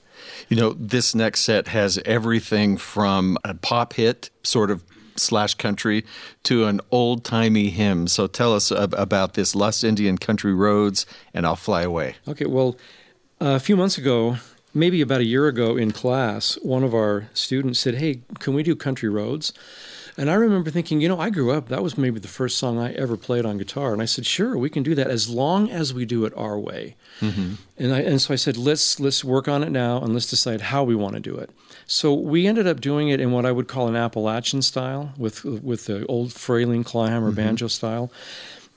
You 0.50 0.58
know, 0.58 0.74
this 0.74 1.16
next 1.16 1.42
set 1.42 1.68
has 1.70 2.00
everything 2.06 2.78
from 2.78 3.38
a 3.44 3.54
pop 3.54 3.94
hit, 3.94 4.30
sort 4.44 4.72
of 4.72 4.84
slash 5.16 5.56
country, 5.56 6.06
to 6.44 6.66
an 6.66 6.82
old 6.92 7.24
timey 7.24 7.70
hymn. 7.70 8.08
So 8.08 8.28
tell 8.28 8.54
us 8.54 8.72
ab- 8.72 8.96
about 8.96 9.34
this 9.36 9.56
Lost 9.56 9.84
Indian 9.84 10.18
Country 10.18 10.54
Roads 10.54 11.06
and 11.34 11.46
I'll 11.46 11.56
Fly 11.56 11.84
Away. 11.84 12.16
Okay, 12.28 12.46
well, 12.46 12.78
a 13.40 13.60
few 13.60 13.76
months 13.76 13.98
ago, 13.98 14.38
maybe 14.74 15.02
about 15.02 15.22
a 15.22 15.26
year 15.26 15.48
ago 15.48 15.78
in 15.78 15.92
class, 15.92 16.58
one 16.64 16.84
of 16.84 16.94
our 16.94 17.28
students 17.34 17.80
said, 17.80 17.96
Hey, 17.96 18.22
can 18.40 18.54
we 18.54 18.64
do 18.64 18.76
Country 18.76 19.10
Roads? 19.10 19.54
And 20.16 20.30
I 20.30 20.36
remember 20.36 20.70
thinking, 20.70 21.02
you 21.02 21.10
know, 21.10 21.20
I 21.20 21.32
grew 21.32 21.52
up, 21.52 21.70
that 21.70 21.82
was 21.82 21.98
maybe 21.98 22.20
the 22.20 22.28
first 22.28 22.60
song 22.60 22.78
I 22.78 22.94
ever 22.94 23.18
played 23.18 23.46
on 23.46 23.58
guitar. 23.58 23.94
And 23.94 24.02
I 24.02 24.06
said, 24.06 24.26
sure, 24.26 24.58
we 24.58 24.70
can 24.70 24.84
do 24.84 24.94
that 24.96 25.08
as 25.08 25.28
long 25.28 25.72
as 25.72 25.94
we 25.94 26.06
do 26.06 26.26
it 26.26 26.34
our 26.36 26.60
way. 26.60 26.96
Mm-hmm. 27.20 27.54
And, 27.80 27.94
I, 27.94 28.02
and 28.02 28.22
so 28.22 28.34
I 28.34 28.38
said, 28.38 28.56
let's, 28.56 29.00
let's 29.00 29.24
work 29.24 29.48
on 29.48 29.64
it 29.64 29.72
now 29.72 30.02
and 30.02 30.14
let's 30.14 30.30
decide 30.30 30.62
how 30.62 30.84
we 30.84 30.96
want 30.96 31.16
to 31.16 31.20
do 31.20 31.36
it. 31.36 31.50
So 31.88 32.14
we 32.14 32.46
ended 32.46 32.68
up 32.68 32.80
doing 32.80 33.10
it 33.10 33.20
in 33.20 33.32
what 33.32 33.46
I 33.46 33.52
would 33.52 33.68
call 33.68 33.88
an 33.88 33.96
Appalachian 33.96 34.62
style 34.62 35.14
with, 35.18 35.44
with 35.44 35.86
the 35.86 36.06
old 36.06 36.32
Frailing 36.32 36.84
Clawhammer 36.84 37.30
mm-hmm. 37.30 37.36
banjo 37.36 37.68
style. 37.68 38.12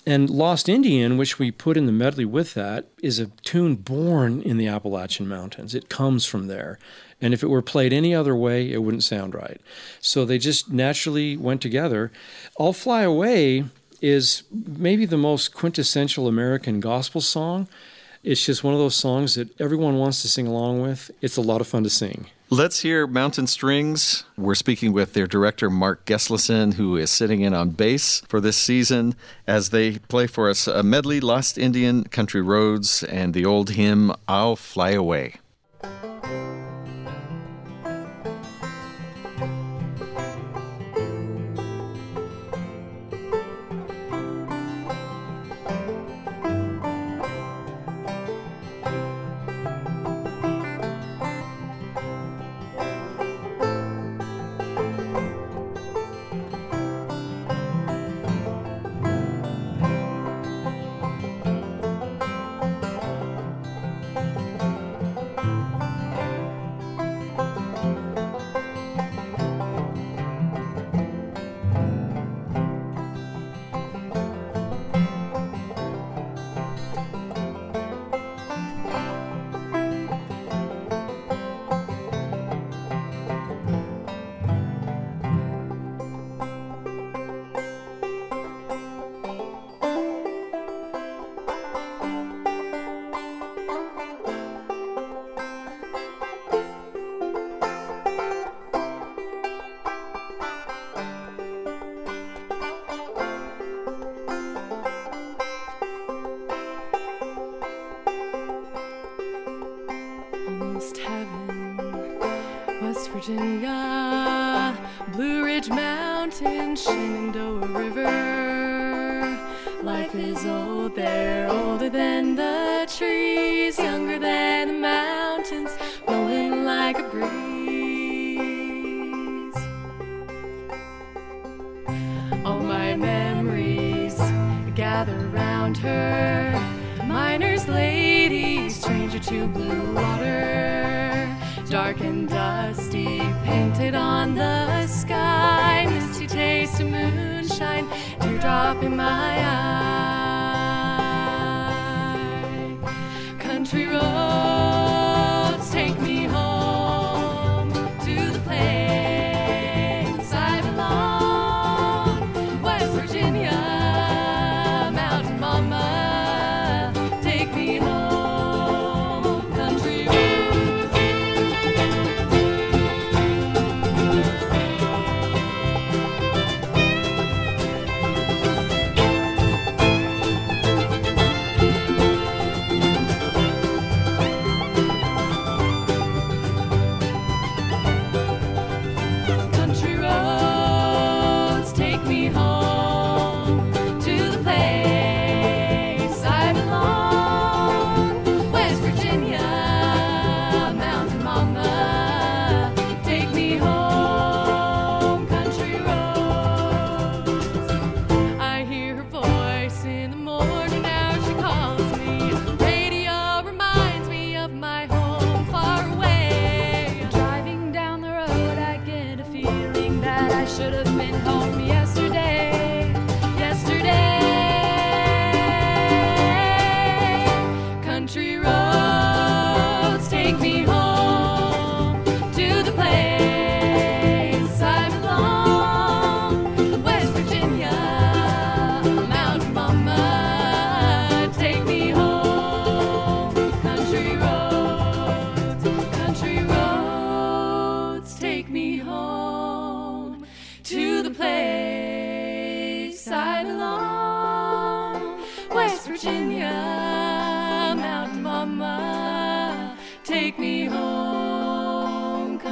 And 0.09 0.31
Lost 0.31 0.69
Indian, 0.69 1.19
which 1.19 1.39
we 1.39 1.51
put 1.51 1.77
in 1.77 1.87
the 1.87 1.93
medley 1.93 2.25
with 2.25 2.55
that, 2.55 2.87
is 3.03 3.19
a 3.19 3.27
tune 3.43 3.75
born 3.75 4.41
in 4.41 4.57
the 4.57 4.69
Appalachian 4.69 5.27
Mountains. 5.29 5.75
It 5.75 5.89
comes 5.89 6.25
from 6.25 6.47
there. 6.47 6.79
And 7.21 7.33
if 7.33 7.43
it 7.43 7.49
were 7.49 7.63
played 7.63 7.93
any 7.93 8.15
other 8.15 8.37
way, 8.37 8.71
it 8.71 8.83
wouldn't 8.83 9.05
sound 9.05 9.35
right. 9.35 9.61
So 10.01 10.25
they 10.25 10.39
just 10.39 10.71
naturally 10.71 11.37
went 11.37 11.63
together. 11.63 12.13
I'll 12.59 12.73
Fly 12.73 13.03
Away 13.03 13.65
is 14.03 14.43
maybe 14.51 15.07
the 15.07 15.17
most 15.17 15.55
quintessential 15.55 16.29
American 16.29 16.81
gospel 16.81 17.21
song. 17.21 17.69
It's 18.23 18.45
just 18.45 18.65
one 18.65 18.75
of 18.75 18.81
those 18.81 18.97
songs 18.97 19.37
that 19.37 19.59
everyone 19.61 19.97
wants 19.99 20.21
to 20.23 20.29
sing 20.29 20.47
along 20.47 20.83
with. 20.83 21.11
It's 21.23 21.37
a 21.37 21.41
lot 21.41 21.61
of 21.61 21.67
fun 21.67 21.85
to 21.85 21.91
sing. 21.91 22.27
Let's 22.51 22.81
hear 22.81 23.07
Mountain 23.07 23.47
Strings. 23.49 24.25
We're 24.37 24.55
speaking 24.55 24.93
with 24.93 25.15
their 25.15 25.27
director, 25.27 25.71
Mark 25.71 26.05
Geslison, 26.07 26.75
who 26.75 26.97
is 26.97 27.11
sitting 27.11 27.41
in 27.41 27.55
on 27.55 27.71
bass 27.71 28.23
for 28.29 28.41
this 28.41 28.57
season 28.57 29.15
as 29.47 29.71
they 29.71 29.99
play 29.99 30.27
for 30.27 30.49
us 30.51 30.67
a 30.67 30.83
medley 30.83 31.21
Lost 31.21 31.59
Indian, 31.59 32.05
Country 32.05 32.43
Roads, 32.43 33.03
and 33.05 33.35
the 33.35 33.45
old 33.45 33.71
hymn, 33.71 34.13
I'll 34.29 34.55
Fly 34.55 34.91
Away. 34.91 35.37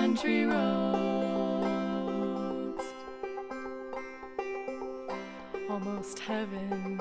Country 0.05 0.45
roads. 0.45 0.85
Almost 5.71 6.19
heaven. 6.19 7.01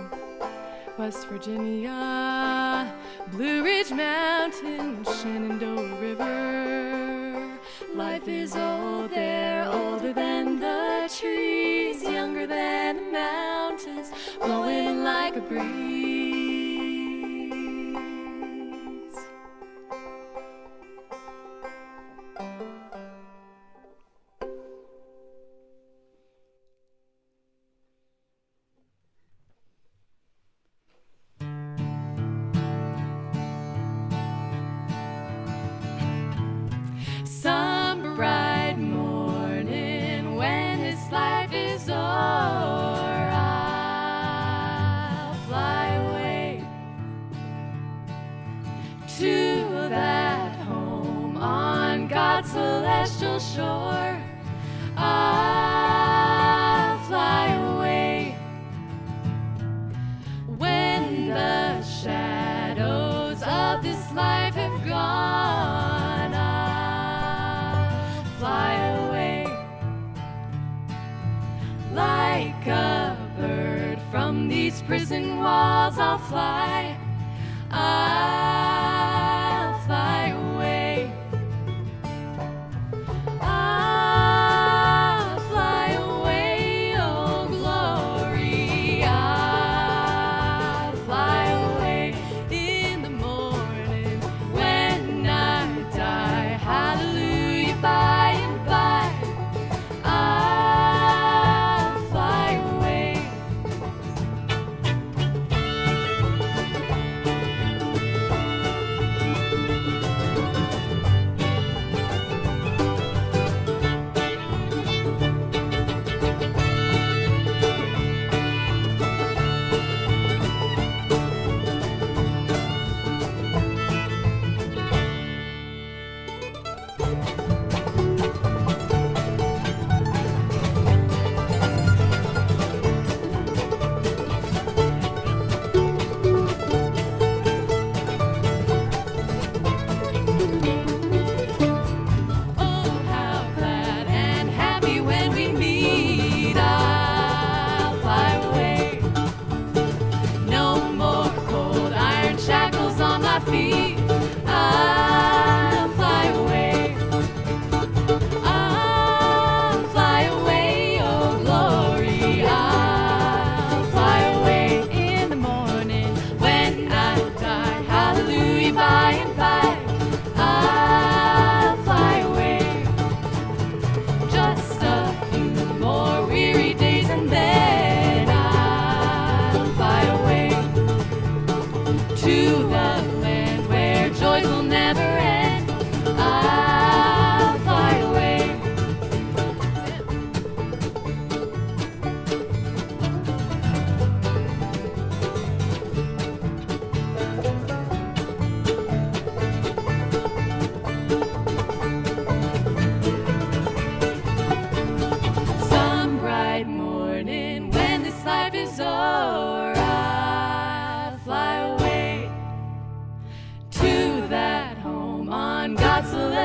West 0.98 1.28
Virginia, 1.28 2.96
Blue 3.32 3.62
Ridge 3.62 3.92
Mountain, 3.92 5.04
Shenandoah 5.04 6.00
River. 6.00 7.60
Life 7.94 8.30
is 8.30 8.56
old 8.56 9.10
there, 9.10 9.68
older 9.68 10.14
than 10.14 10.60
the 10.62 11.10
trees, 11.20 12.04
younger 12.04 12.48
than 12.48 12.96
the 12.98 13.12
mountains, 13.12 14.12
blowing 14.40 15.04
like 15.04 15.36
a 15.36 15.42
breeze. 15.42 16.13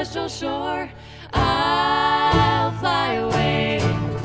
Celestial 0.04 0.28
shore. 0.28 0.90
I'll 1.32 2.70
fly 2.78 3.14
away. 3.14 4.17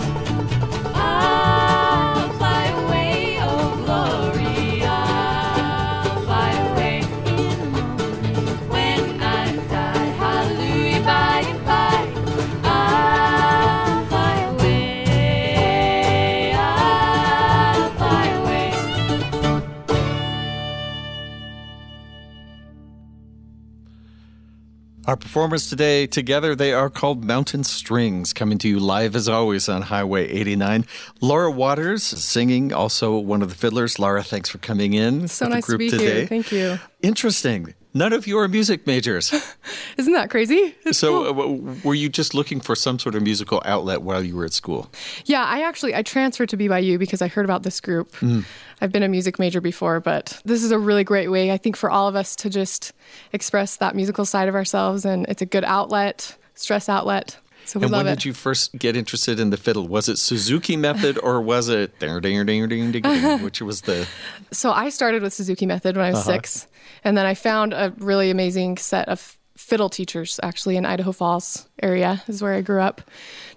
Our 25.05 25.17
performers 25.17 25.69
today 25.69 26.07
together, 26.07 26.55
they 26.55 26.71
are 26.71 26.89
called 26.89 27.25
Mountain 27.25 27.65
Strings, 27.65 28.31
coming 28.31 28.57
to 28.59 28.69
you 28.69 28.79
live 28.79 29.17
as 29.17 29.27
always 29.27 29.67
on 29.67 29.81
Highway 29.81 30.29
89. 30.29 30.85
Laura 31.19 31.51
Waters 31.51 32.03
singing, 32.03 32.71
also 32.71 33.17
one 33.17 33.41
of 33.41 33.49
the 33.49 33.55
fiddlers. 33.55 33.99
Laura, 33.99 34.23
thanks 34.23 34.47
for 34.47 34.59
coming 34.59 34.93
in. 34.93 35.27
So 35.27 35.45
with 35.45 35.49
the 35.49 35.55
nice 35.55 35.65
to 35.67 35.77
be 35.77 35.89
today. 35.89 36.19
here. 36.19 36.27
Thank 36.27 36.53
you. 36.53 36.79
Interesting. 37.01 37.73
None 37.93 38.11
of 38.11 38.25
you 38.25 38.39
are 38.39 38.47
music 38.47 38.87
majors. 38.87 39.31
Isn't 39.97 40.13
that 40.13 40.29
crazy? 40.29 40.75
It's 40.83 40.97
so, 40.97 41.33
cool. 41.33 41.69
uh, 41.69 41.75
were 41.83 41.93
you 41.93 42.09
just 42.09 42.33
looking 42.33 42.59
for 42.59 42.75
some 42.75 42.97
sort 42.97 43.13
of 43.13 43.21
musical 43.21 43.61
outlet 43.65 44.01
while 44.01 44.23
you 44.23 44.35
were 44.35 44.45
at 44.45 44.53
school? 44.53 44.89
yeah, 45.25 45.43
I 45.45 45.61
actually 45.61 45.93
I 45.93 46.01
transferred 46.01 46.49
to 46.49 46.57
BYU 46.57 46.97
because 46.97 47.21
I 47.21 47.27
heard 47.27 47.45
about 47.45 47.63
this 47.63 47.79
group. 47.79 48.11
Mm. 48.13 48.45
I've 48.81 48.91
been 48.91 49.03
a 49.03 49.07
music 49.07 49.37
major 49.39 49.61
before, 49.61 49.99
but 49.99 50.41
this 50.43 50.63
is 50.63 50.71
a 50.71 50.79
really 50.79 51.03
great 51.03 51.29
way 51.29 51.51
I 51.51 51.57
think 51.57 51.75
for 51.75 51.89
all 51.89 52.07
of 52.07 52.15
us 52.15 52.35
to 52.37 52.49
just 52.49 52.93
express 53.31 53.77
that 53.77 53.95
musical 53.95 54.25
side 54.25 54.47
of 54.49 54.55
ourselves 54.55 55.05
and 55.05 55.25
it's 55.29 55.41
a 55.41 55.45
good 55.45 55.63
outlet, 55.63 56.35
stress 56.55 56.89
outlet. 56.89 57.37
So 57.65 57.79
and 57.81 57.91
when 57.91 58.07
it. 58.07 58.09
did 58.15 58.25
you 58.25 58.33
first 58.33 58.77
get 58.77 58.95
interested 58.95 59.39
in 59.39 59.49
the 59.49 59.57
fiddle? 59.57 59.87
Was 59.87 60.09
it 60.09 60.17
Suzuki 60.17 60.75
method 60.77 61.17
or 61.23 61.41
was 61.41 61.69
it 61.69 61.97
ding, 61.99 62.19
ding, 62.21 62.45
ding, 62.45 62.67
ding, 62.67 62.91
ding, 62.91 63.01
ding, 63.01 63.43
which 63.43 63.61
was 63.61 63.81
the 63.81 64.07
So 64.51 64.71
I 64.71 64.89
started 64.89 65.21
with 65.21 65.33
Suzuki 65.33 65.65
Method 65.65 65.95
when 65.95 66.05
I 66.05 66.09
was 66.11 66.19
Uh-huh. 66.27 66.33
six, 66.33 66.67
and 67.03 67.17
then 67.17 67.25
I 67.25 67.33
found 67.33 67.73
a 67.73 67.93
really 67.97 68.29
amazing 68.29 68.77
set 68.77 69.07
of 69.09 69.37
fiddle 69.55 69.87
teachers 69.89 70.39
actually 70.43 70.75
in 70.77 70.85
Idaho 70.85 71.11
Falls 71.11 71.69
area 71.81 72.21
is 72.27 72.41
where 72.41 72.53
I 72.53 72.61
grew 72.61 72.81
up. 72.81 73.01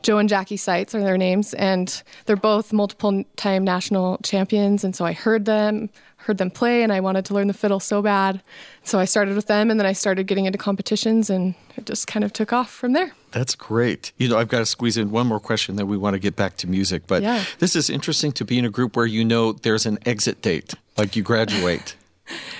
Joe 0.02 0.18
and 0.18 0.28
Jackie 0.28 0.56
Seitz 0.58 0.94
are 0.94 1.00
their 1.00 1.16
names, 1.18 1.54
and 1.54 2.02
they're 2.26 2.36
both 2.36 2.72
multiple 2.72 3.24
time 3.36 3.64
national 3.64 4.18
champions. 4.22 4.84
And 4.84 4.94
so 4.94 5.04
I 5.04 5.12
heard 5.12 5.46
them, 5.46 5.88
heard 6.18 6.38
them 6.38 6.50
play, 6.50 6.82
and 6.82 6.92
I 6.92 7.00
wanted 7.00 7.24
to 7.26 7.34
learn 7.34 7.48
the 7.48 7.54
fiddle 7.54 7.80
so 7.80 8.02
bad. 8.02 8.42
So 8.84 8.98
I 8.98 9.04
started 9.06 9.34
with 9.36 9.46
them, 9.46 9.70
and 9.70 9.80
then 9.80 9.86
I 9.86 9.94
started 9.94 10.26
getting 10.26 10.44
into 10.44 10.58
competitions, 10.58 11.30
and 11.30 11.54
it 11.76 11.86
just 11.86 12.06
kind 12.06 12.24
of 12.24 12.32
took 12.32 12.52
off 12.52 12.70
from 12.70 12.92
there. 12.92 13.12
That's 13.36 13.54
great. 13.54 14.12
You 14.16 14.28
know, 14.30 14.38
I've 14.38 14.48
got 14.48 14.60
to 14.60 14.66
squeeze 14.66 14.96
in 14.96 15.10
one 15.10 15.26
more 15.26 15.38
question, 15.40 15.76
then 15.76 15.88
we 15.88 15.98
want 15.98 16.14
to 16.14 16.18
get 16.18 16.36
back 16.36 16.56
to 16.58 16.66
music. 16.66 17.02
But 17.06 17.22
Yeah. 17.22 17.44
this 17.58 17.76
is 17.76 17.90
interesting 17.90 18.32
to 18.32 18.44
be 18.46 18.58
in 18.58 18.64
a 18.64 18.70
group 18.70 18.96
where 18.96 19.04
you 19.04 19.26
know 19.26 19.52
there's 19.52 19.84
an 19.84 19.98
exit 20.06 20.40
date, 20.40 20.72
like 20.96 21.16
you 21.16 21.22
graduate. 21.22 21.96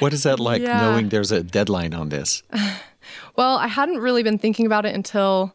what 0.00 0.12
is 0.12 0.22
that 0.24 0.38
like 0.38 0.60
Yeah. 0.60 0.80
knowing 0.82 1.08
there's 1.08 1.32
a 1.32 1.42
deadline 1.42 1.94
on 1.94 2.10
this? 2.10 2.42
Well, 3.36 3.56
I 3.58 3.66
hadn't 3.68 3.98
really 3.98 4.22
been 4.22 4.38
thinking 4.38 4.64
about 4.66 4.86
it 4.86 4.94
until 4.94 5.54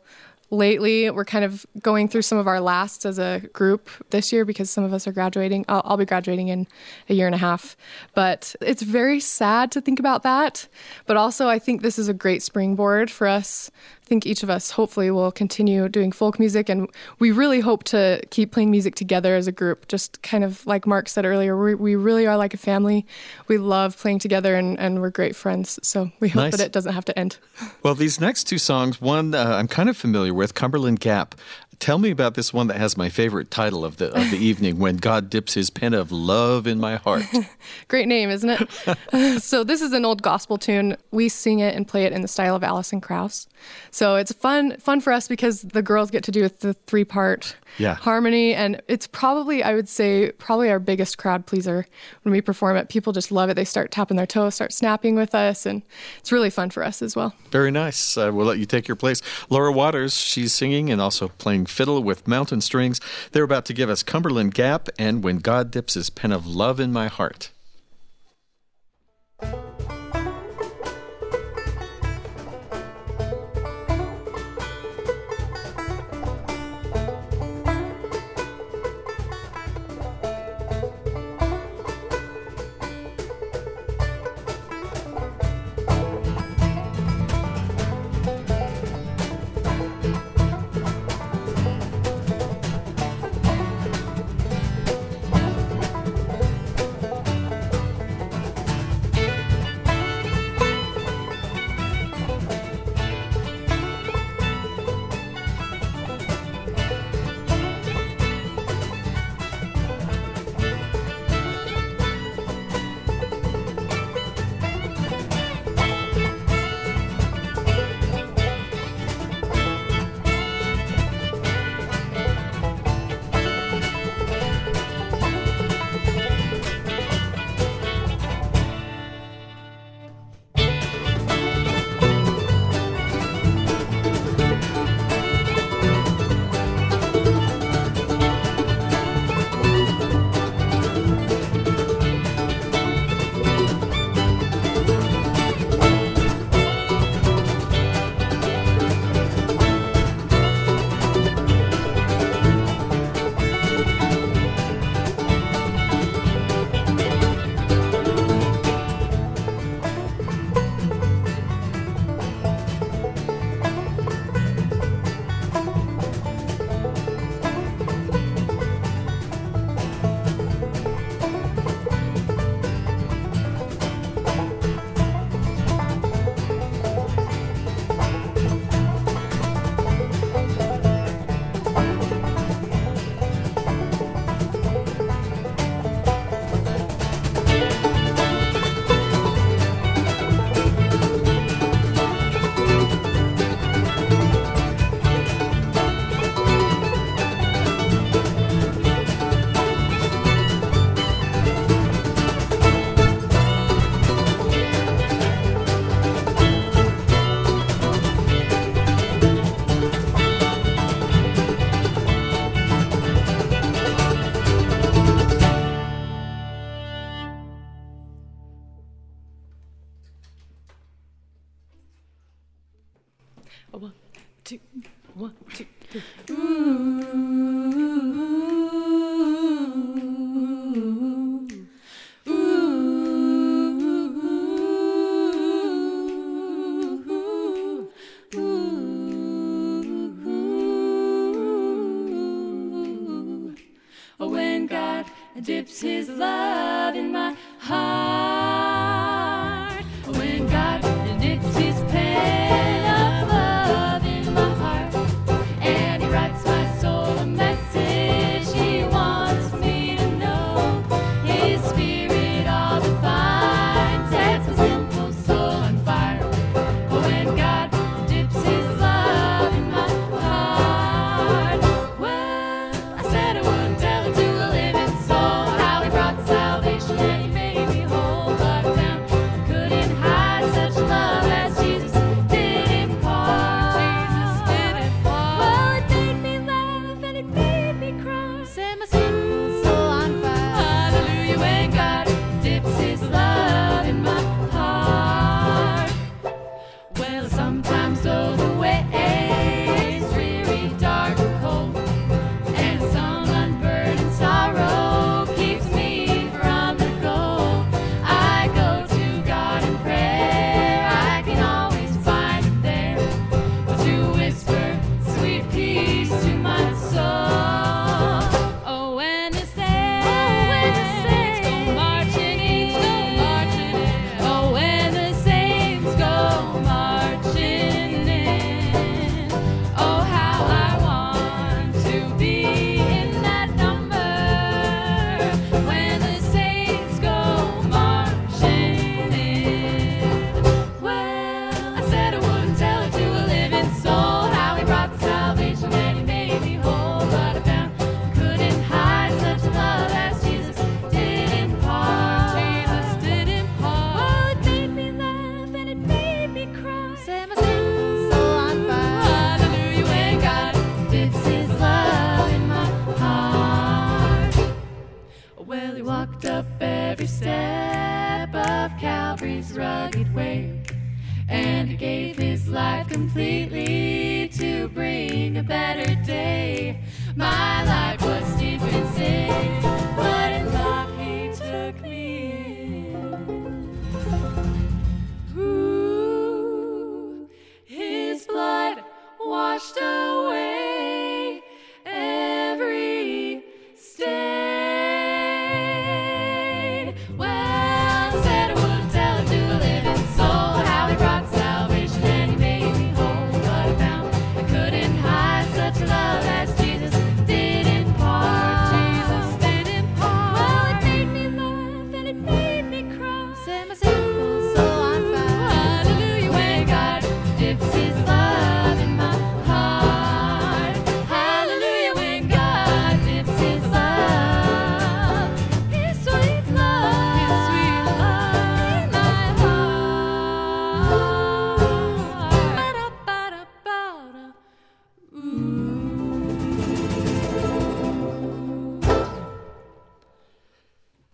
lately. 0.52 1.10
We're 1.10 1.26
kind 1.26 1.44
of 1.44 1.66
going 1.82 2.08
through 2.08 2.22
some 2.22 2.38
of 2.38 2.48
our 2.48 2.60
lasts 2.62 3.06
as 3.06 3.18
a 3.18 3.42
group 3.54 3.90
this 4.12 4.32
year 4.32 4.46
because 4.46 4.70
some 4.70 4.84
of 4.84 4.94
us 4.94 5.08
are 5.08 5.12
graduating. 5.12 5.66
I'll, 5.68 5.82
I'll 5.86 5.98
be 5.98 6.06
graduating 6.06 6.50
in 6.50 6.68
a 7.10 7.14
year 7.16 7.26
and 7.26 7.34
a 7.34 7.40
half. 7.40 7.76
But 8.14 8.56
it's 8.62 8.84
very 8.84 9.20
sad 9.20 9.72
to 9.72 9.82
think 9.82 10.00
about 10.00 10.22
that. 10.24 10.68
But 11.08 11.18
also, 11.18 11.48
I 11.48 11.58
think 11.60 11.82
this 11.82 11.98
is 11.98 12.08
a 12.08 12.14
great 12.14 12.44
springboard 12.44 13.10
for 13.10 13.28
us. 13.28 13.72
Think 14.12 14.26
each 14.26 14.44
of 14.44 14.50
us 14.50 14.72
hopefully 14.72 15.10
will 15.10 15.32
continue 15.32 15.88
doing 15.88 16.12
folk 16.12 16.38
music. 16.38 16.68
And 16.68 16.90
we 17.20 17.32
really 17.32 17.62
hope 17.62 17.86
to 17.86 18.22
keep 18.30 18.52
playing 18.52 18.70
music 18.70 18.94
together 18.94 19.38
as 19.38 19.48
a 19.48 19.54
group. 19.54 19.88
Just 19.88 20.22
kind 20.22 20.44
of 20.44 20.68
like 20.68 20.86
Mark 20.86 21.08
said 21.08 21.24
earlier, 21.24 21.56
we, 21.56 21.76
we 21.76 21.96
really 21.96 22.28
are 22.28 22.36
like 22.36 22.54
a 22.54 22.58
family. 22.58 23.06
We 23.48 23.58
love 23.58 23.98
playing 23.98 24.20
together 24.20 24.58
and, 24.58 24.78
and 24.78 25.00
we're 25.00 25.12
great 25.12 25.34
friends. 25.34 25.80
So 25.82 26.12
we 26.20 26.28
hope 26.28 26.42
Nice. 26.42 26.58
that 26.58 26.66
it 26.66 26.74
doesn't 26.74 26.94
have 26.94 27.06
to 27.06 27.18
end. 27.18 27.38
Well, 27.84 27.96
these 27.96 28.20
next 28.20 28.44
two 28.44 28.58
songs, 28.58 29.00
one 29.00 29.34
uh, 29.34 29.56
I'm 29.56 29.68
kind 29.70 29.88
of 29.90 29.96
familiar 29.96 30.34
with, 30.34 30.56
Cumberland 30.56 31.00
Gap. 31.00 31.34
Tell 31.82 31.98
me 31.98 32.12
about 32.12 32.36
this 32.36 32.54
one 32.54 32.68
that 32.68 32.78
has 32.78 32.96
my 32.96 33.10
favorite 33.10 33.50
title 33.50 33.84
of 33.84 33.98
the 33.98 34.10
of 34.16 34.30
the 34.30 34.38
evening, 34.38 34.78
"When 34.78 34.98
God 34.98 35.32
Dips 35.32 35.56
His 35.56 35.72
Pen 35.72 35.96
of 35.96 36.12
Love 36.12 36.68
in 36.68 36.80
My 36.80 36.98
Heart." 36.98 37.24
Great 37.88 38.08
name, 38.08 38.30
isn't 38.30 38.50
it? 38.52 39.42
so 39.42 39.64
this 39.64 39.82
is 39.82 39.92
an 39.92 40.06
old 40.06 40.22
gospel 40.22 40.60
tune. 40.60 40.96
We 41.10 41.28
sing 41.28 41.58
it 41.58 41.74
and 41.76 41.88
play 41.88 42.06
it 42.06 42.14
in 42.14 42.22
the 42.22 42.28
style 42.28 42.56
of 42.56 42.64
Alison 42.64 43.02
Krauss. 43.02 43.48
So 43.90 44.16
it's 44.16 44.32
fun 44.32 44.78
fun 44.78 45.02
for 45.02 45.12
us 45.12 45.28
because 45.28 45.64
the 45.64 45.82
girls 45.82 46.12
get 46.12 46.24
to 46.26 46.32
do 46.32 46.48
the 46.50 46.76
three 46.86 47.04
part 47.04 47.56
Yeah. 47.80 47.96
harmony, 47.96 48.54
and 48.54 48.80
it's 48.88 49.08
probably 49.08 49.64
I 49.64 49.74
would 49.74 49.90
say 49.90 50.32
probably 50.34 50.70
our 50.70 50.78
biggest 50.80 51.18
crowd 51.18 51.48
pleaser 51.48 51.88
when 52.22 52.32
we 52.32 52.42
perform 52.42 52.78
it. 52.78 52.90
People 52.90 53.12
just 53.12 53.32
love 53.32 53.50
it. 53.50 53.56
They 53.56 53.66
start 53.66 53.90
tapping 53.90 54.18
their 54.18 54.28
toes, 54.28 54.54
start 54.54 54.72
snapping 54.72 55.16
with 55.16 55.34
us, 55.34 55.66
and 55.66 55.82
it's 56.20 56.32
really 56.32 56.52
fun 56.52 56.70
for 56.70 56.84
us 56.84 57.02
as 57.02 57.16
well. 57.16 57.34
Very 57.50 57.72
nice. 57.72 58.16
Uh, 58.18 58.30
we'll 58.32 58.46
let 58.46 58.60
you 58.60 58.68
take 58.68 58.88
your 58.88 58.96
place. 58.96 59.20
Laura 59.50 59.72
Waters, 59.72 60.16
she's 60.16 60.54
singing 60.54 60.92
and 60.92 61.02
also 61.02 61.30
playing 61.40 61.66
fiddle 61.72 62.04
with 62.04 62.28
mountain 62.28 62.62
strings. 62.62 63.00
They're 63.32 63.44
about 63.44 63.66
to 63.66 63.74
give 63.74 63.90
us 63.90 64.04
Cumberland 64.04 64.54
Gap 64.54 64.90
and 65.00 65.24
When 65.24 65.38
God 65.38 65.72
Dips 65.72 65.96
His 65.96 66.10
Pen 66.10 66.32
of 66.32 66.46
Love 66.46 66.80
in 66.80 66.92
My 66.92 67.08
Heart. 67.08 67.52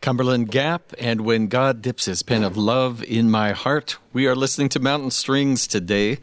Cumberland 0.07 0.49
Gap, 0.49 0.93
and 0.97 1.19
when 1.19 1.47
God 1.47 1.81
dips 1.81 2.05
his 2.05 2.23
pen 2.23 2.41
of 2.41 2.55
love 2.55 3.03
in 3.03 3.29
my 3.29 3.51
heart. 3.51 3.97
We 4.13 4.25
are 4.25 4.37
listening 4.37 4.69
to 4.69 4.79
Mountain 4.79 5.11
Strings 5.11 5.67
today. 5.67 6.19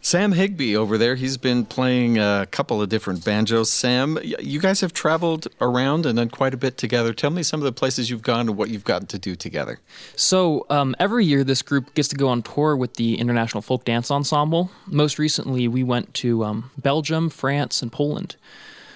Sam 0.00 0.32
Higby 0.32 0.74
over 0.74 0.96
there, 0.96 1.14
he's 1.14 1.36
been 1.36 1.66
playing 1.66 2.18
a 2.18 2.48
couple 2.50 2.80
of 2.80 2.88
different 2.88 3.22
banjos. 3.22 3.70
Sam, 3.70 4.18
you 4.22 4.58
guys 4.58 4.80
have 4.80 4.94
traveled 4.94 5.46
around 5.60 6.06
and 6.06 6.16
done 6.16 6.30
quite 6.30 6.54
a 6.54 6.56
bit 6.56 6.78
together. 6.78 7.12
Tell 7.12 7.28
me 7.28 7.42
some 7.42 7.60
of 7.60 7.64
the 7.64 7.72
places 7.72 8.08
you've 8.08 8.22
gone 8.22 8.48
and 8.48 8.56
what 8.56 8.70
you've 8.70 8.82
gotten 8.82 9.06
to 9.08 9.18
do 9.18 9.36
together. 9.36 9.78
So 10.16 10.64
um, 10.70 10.96
every 10.98 11.26
year, 11.26 11.44
this 11.44 11.60
group 11.60 11.92
gets 11.92 12.08
to 12.08 12.16
go 12.16 12.28
on 12.28 12.40
tour 12.40 12.74
with 12.74 12.94
the 12.94 13.18
International 13.18 13.60
Folk 13.60 13.84
Dance 13.84 14.10
Ensemble. 14.10 14.70
Most 14.86 15.18
recently, 15.18 15.68
we 15.68 15.82
went 15.82 16.14
to 16.14 16.44
um, 16.44 16.70
Belgium, 16.78 17.28
France, 17.28 17.82
and 17.82 17.92
Poland 17.92 18.36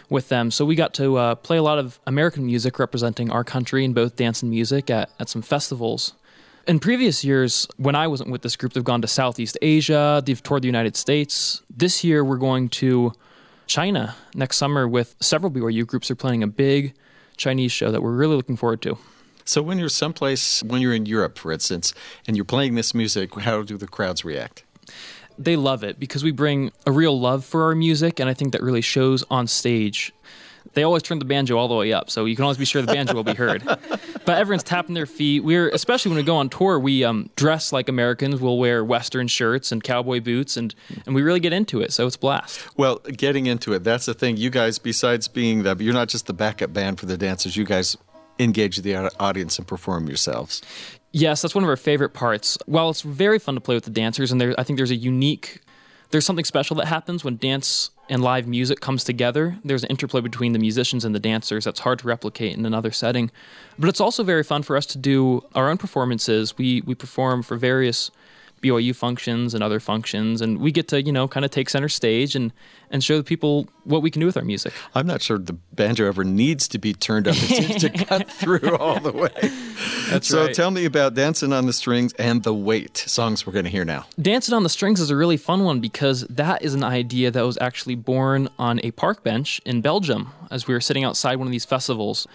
with 0.09 0.29
them. 0.29 0.51
So 0.51 0.65
we 0.65 0.75
got 0.75 0.95
to 0.95 1.17
uh, 1.17 1.35
play 1.35 1.57
a 1.57 1.63
lot 1.63 1.79
of 1.79 1.99
American 2.07 2.47
music 2.47 2.79
representing 2.79 3.31
our 3.31 3.45
country 3.45 3.85
in 3.85 3.93
both 3.93 4.17
dance 4.17 4.43
and 4.43 4.51
music 4.51 4.91
at, 4.91 5.11
at 5.19 5.29
some 5.29 5.43
festivals. 5.43 6.15
In 6.67 6.81
previous 6.81 7.23
years, 7.23 7.69
when 7.77 7.95
I 7.95 8.09
wasn't 8.09 8.31
with 8.31 8.43
this 8.43 8.57
group, 8.57 8.73
they've 8.73 8.83
gone 8.83 9.03
to 9.03 9.09
Southeast 9.09 9.57
Asia, 9.63 10.23
they've 10.25 10.43
toured 10.43 10.63
the 10.63 10.69
United 10.69 10.97
States. 10.97 11.63
This 11.71 12.03
year, 12.03 12.25
we're 12.25 12.39
going 12.39 12.69
to 12.71 13.13
China 13.67 14.17
next 14.35 14.57
summer 14.57 14.89
with 14.89 15.15
several 15.21 15.53
BYU 15.53 15.87
groups. 15.87 16.09
They're 16.09 16.17
planning 16.17 16.43
a 16.43 16.49
big 16.49 16.95
Chinese 17.37 17.71
show 17.71 17.93
that 17.93 18.03
we're 18.03 18.13
really 18.13 18.35
looking 18.35 18.57
forward 18.57 18.83
to. 18.83 18.99
So, 19.45 19.63
when 19.63 19.79
you're 19.79 19.89
someplace, 19.89 20.65
when 20.65 20.83
you're 20.83 20.95
in 20.95 21.07
Europe, 21.07 21.39
for 21.39 21.53
instance, 21.53 21.95
and 22.27 22.37
you're 22.37 22.45
playing 22.45 22.75
this 22.75 22.95
music, 22.95 23.33
how 23.35 23.63
do 23.63 23.77
the 23.77 23.87
crowds 23.87 24.25
react? 24.25 24.65
They 25.39 25.57
love 25.57 25.85
it 25.85 25.99
because 25.99 26.25
we 26.25 26.31
bring 26.31 26.73
a 26.87 26.93
real 26.93 27.19
love 27.19 27.45
for 27.45 27.65
our 27.65 27.75
music, 27.75 28.21
and 28.21 28.29
I 28.29 28.35
think 28.35 28.53
that 28.53 28.63
really 28.63 28.81
shows 28.81 29.25
on 29.31 29.47
stage. 29.47 30.13
They 30.75 30.83
always 30.83 31.03
turn 31.03 31.19
the 31.19 31.25
banjo 31.25 31.57
all 31.57 31.69
the 31.69 31.75
way 31.75 31.93
up, 31.93 32.11
so 32.11 32.25
you 32.25 32.37
can 32.37 32.43
always 32.43 32.59
be 32.59 32.65
sure 32.65 32.83
the 32.83 32.93
banjo 32.93 33.15
will 33.15 33.25
be 33.25 33.35
heard. 33.35 33.63
But 34.27 34.39
everyone's 34.39 34.65
tapping 34.65 34.97
their 34.97 35.07
feet. 35.07 35.45
We're 35.45 35.69
especially 35.69 36.09
when 36.09 36.17
we 36.17 36.25
go 36.25 36.35
on 36.35 36.49
tour, 36.49 36.81
we 36.81 37.05
um, 37.05 37.31
dress 37.37 37.73
like 37.73 37.89
Americans. 37.89 38.41
We'll 38.41 38.59
wear 38.59 38.85
Western 38.85 39.29
shirts 39.29 39.71
and 39.71 39.85
cowboy 39.85 40.19
boots, 40.19 40.57
and 40.57 40.75
and 41.07 41.15
we 41.15 41.23
really 41.23 41.39
get 41.39 41.53
into 41.53 41.81
it. 41.81 41.93
So 41.93 42.09
it's 42.09 42.17
a 42.17 42.19
blast. 42.19 42.77
Well, 42.77 42.99
getting 42.99 43.47
into 43.47 43.73
it, 43.73 43.85
that's 43.85 44.07
the 44.07 44.15
thing. 44.15 44.37
You 44.37 44.51
guys, 44.51 44.81
besides 44.81 45.29
being 45.29 45.63
the, 45.63 45.77
you're 45.79 45.95
not 45.95 46.09
just 46.09 46.27
the 46.27 46.33
backup 46.33 46.73
band 46.73 46.99
for 46.99 47.07
the 47.07 47.17
dancers, 47.17 47.57
you 47.57 47.65
guys 47.65 47.97
engage 48.41 48.79
the 48.79 48.97
audience 49.21 49.59
and 49.59 49.67
perform 49.67 50.09
yourselves. 50.09 50.61
Yes, 51.17 51.41
that's 51.41 51.55
one 51.55 51.65
of 51.65 51.71
our 51.71 51.79
favorite 51.79 52.11
parts. 52.11 52.59
While 52.67 52.91
it's 52.91 53.01
very 53.01 53.39
fun 53.39 53.55
to 53.55 53.61
play 53.63 53.75
with 53.75 53.85
the 53.85 53.91
dancers, 53.91 54.31
and 54.31 54.39
there, 54.39 54.55
I 54.59 54.65
think 54.65 54.77
there's 54.77 54.91
a 54.91 54.97
unique, 54.97 55.63
there's 56.11 56.27
something 56.27 56.45
special 56.45 56.77
that 56.77 56.89
happens 56.89 57.25
when 57.25 57.39
dance 57.39 57.89
and 58.11 58.23
live 58.23 58.47
music 58.47 58.81
comes 58.81 59.03
together. 59.03 59.57
There's 59.65 59.83
an 59.83 59.89
interplay 59.89 60.21
between 60.21 60.53
the 60.53 60.59
musicians 60.59 61.07
and 61.07 61.15
the 61.15 61.19
dancers 61.19 61.65
that's 61.65 61.81
hard 61.81 62.01
to 62.01 62.07
replicate 62.07 62.55
in 62.59 62.67
another 62.67 62.91
setting. 62.91 63.31
But 63.79 63.89
it's 63.89 63.99
also 63.99 64.25
very 64.25 64.43
fun 64.43 64.63
for 64.63 64.77
us 64.77 64.85
to 64.87 64.99
do 64.99 65.43
our 65.55 65.71
own 65.71 65.79
performances. 65.79 66.59
We 66.59 66.83
we 66.83 66.95
perform 66.95 67.43
for 67.43 67.57
various 67.57 68.11
BYU 68.67 68.95
functions 68.95 69.55
and 69.55 69.63
other 69.63 69.81
functions, 69.81 70.41
and 70.41 70.59
we 70.59 70.73
get 70.73 70.89
to 70.89 71.03
you 71.03 71.13
know 71.13 71.29
kind 71.29 71.45
of 71.45 71.51
take 71.51 71.71
center 71.71 71.89
stage 71.89 72.35
and 72.35 72.53
and 72.91 73.03
show 73.03 73.17
the 73.17 73.25
people 73.25 73.69
what 73.85 74.03
we 74.03 74.11
can 74.11 74.21
do 74.21 74.27
with 74.27 74.37
our 74.37 74.45
music. 74.45 74.73
I'm 74.95 75.07
not 75.07 75.23
sure 75.23 75.39
the 75.39 75.55
banjo 75.73 76.07
ever 76.07 76.25
needs 76.25 76.69
to 76.69 76.79
be 76.79 76.93
turned 76.93 77.29
up. 77.29 77.35
It 77.37 77.65
seems 77.65 77.81
to 77.83 77.91
cut 78.05 78.31
through 78.31 78.77
all 78.77 79.01
the 79.01 79.13
way. 79.13 79.51
That's 80.11 80.29
so 80.29 80.47
right. 80.47 80.55
tell 80.55 80.71
me 80.71 80.85
about 80.85 81.15
Dancing 81.15 81.53
on 81.53 81.67
the 81.67 81.73
Strings 81.73 82.13
and 82.15 82.43
The 82.43 82.55
Weight, 82.55 82.97
songs 82.97 83.47
we're 83.47 83.53
going 83.53 83.65
to 83.65 83.71
hear 83.71 83.85
now. 83.85 84.07
Dancing 84.21 84.55
on 84.55 84.63
the 84.63 84.69
Strings 84.69 85.01
is 85.01 85.11
a 85.11 85.17
really 85.17 85.37
fun 85.37 85.65
one 85.65 85.81
because 85.81 86.23
that 86.23 86.63
is 86.63 86.75
an 86.75 86.85
idea 86.85 87.31
that 87.31 87.43
was 87.43 87.59
actually 87.61 87.97
born 87.97 88.49
on 88.59 88.81
a 88.85 88.93
park 88.93 89.23
bench 89.23 89.61
in 89.65 89.81
Belgium 89.81 90.29
as 90.51 90.67
we 90.69 90.75
were 90.75 90.81
sitting 90.81 91.05
outside 91.05 91.37
one 91.37 91.49
of 91.49 91.53
these 91.53 91.65
festivals. 91.65 92.27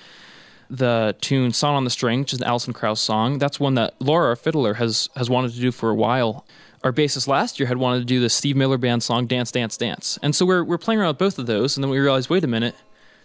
The 0.72 1.18
tune 1.20 1.52
Sawing 1.52 1.76
on 1.76 1.84
the 1.84 1.90
String, 1.90 2.22
which 2.22 2.32
is 2.32 2.40
an 2.40 2.48
Alison 2.48 2.72
Krauss 2.72 3.02
song, 3.02 3.40
that's 3.40 3.60
one 3.60 3.76
that 3.76 3.94
Laura, 4.00 4.30
our 4.30 4.38
fiddler, 4.38 4.76
has, 4.76 5.10
has 5.18 5.30
wanted 5.30 5.52
to 5.52 5.60
do 5.60 5.70
for 5.70 5.90
a 5.90 5.96
while. 5.96 6.46
Our 6.82 6.94
bassist 6.94 7.28
last 7.28 7.60
year 7.60 7.68
had 7.68 7.76
wanted 7.76 8.00
to 8.00 8.06
do 8.06 8.22
the 8.22 8.30
Steve 8.30 8.56
Miller 8.56 8.78
Band 8.78 9.04
song 9.04 9.28
Dance, 9.28 9.52
Dance, 9.52 9.76
Dance. 9.76 10.18
And 10.24 10.34
so 10.34 10.46
we're, 10.46 10.64
we're 10.64 10.78
playing 10.78 11.02
around 11.02 11.10
with 11.10 11.18
both 11.18 11.38
of 11.38 11.46
those, 11.46 11.76
and 11.76 11.84
then 11.84 11.92
we 11.92 12.00
realized 12.00 12.30
wait 12.30 12.46
a 12.46 12.48
minute, 12.48 12.76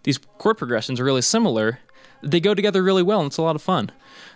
these 0.03 0.19
chord 0.39 0.59
progressions 0.59 0.99
are 0.99 1.05
really 1.05 1.23
similar. 1.23 1.79
They 2.21 2.41
go 2.41 2.53
together 2.53 2.83
really 2.83 3.05
well, 3.05 3.21
and 3.21 3.29
it's 3.29 3.39
a 3.39 3.43
lot 3.43 3.55
of 3.55 3.63
fun. 3.63 3.93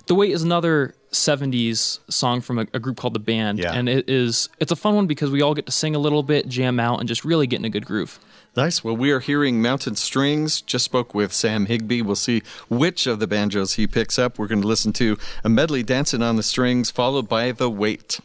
The 0.07 0.15
Weight 0.15 0.31
is 0.31 0.45
another 0.45 0.95
70s 1.13 1.99
song 2.09 2.41
from 2.41 2.59
a, 2.59 2.67
a 2.73 2.79
group 2.79 2.97
called 2.97 3.15
The 3.15 3.21
Band. 3.21 3.59
Yeah. 3.59 3.73
And 3.73 3.89
it 3.89 4.09
is 4.09 4.49
it's 4.59 4.73
a 4.73 4.77
fun 4.77 4.95
one 4.95 5.07
because 5.07 5.31
we 5.31 5.43
all 5.43 5.55
get 5.55 5.67
to 5.67 5.73
sing 5.73 5.95
a 5.95 5.99
little 5.99 6.23
bit, 6.23 6.49
jam 6.49 6.79
out, 6.81 7.01
and 7.01 7.09
just 7.09 7.25
really 7.25 7.47
get 7.47 7.59
in 7.59 7.65
a 7.65 7.71
good 7.71 7.87
groove. 7.87 8.19
Nice. 8.57 8.83
Well, 8.83 8.97
we 8.97 9.13
are 9.13 9.21
hearing 9.21 9.63
Mountain 9.63 9.95
Strings. 9.95 10.61
Just 10.61 10.85
spoke 10.85 11.15
with 11.15 11.33
Sam 11.33 11.67
Higby. 11.67 12.03
We'll 12.03 12.17
see 12.17 12.43
which 12.69 13.07
of 13.07 13.21
the 13.21 13.29
banjos 13.29 13.75
he 13.75 13.87
picks 13.87 14.19
up. 14.19 14.39
We're 14.39 14.49
going 14.49 14.63
to 14.63 14.69
listen 14.69 14.93
to 14.95 15.17
a 15.45 15.49
medley 15.49 15.85
Dancing 15.85 16.23
on 16.23 16.35
the 16.37 16.43
Strings, 16.43 16.91
followed 16.91 17.29
by 17.29 17.53
The 17.53 17.71
Weight. 17.71 18.19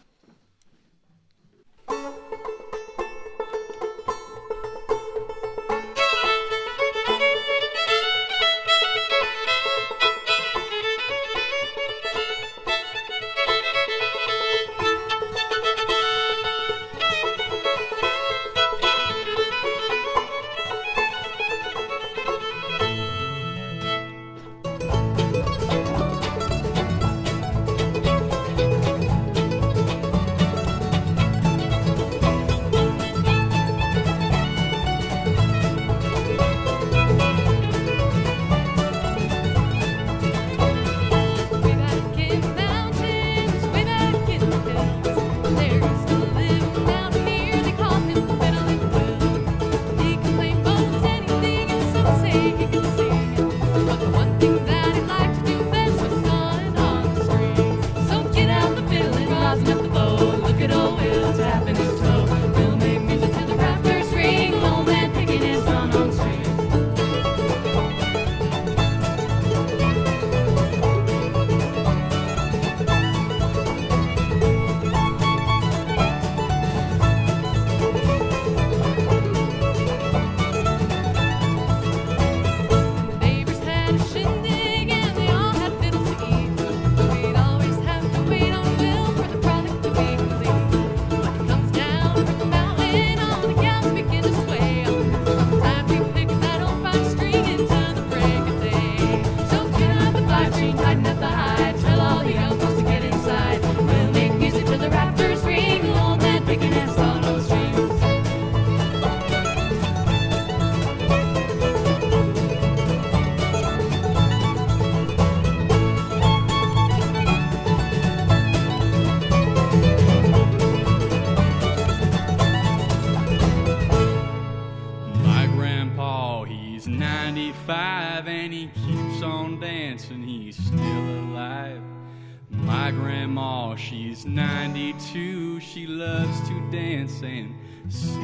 Yes. 137.91 138.14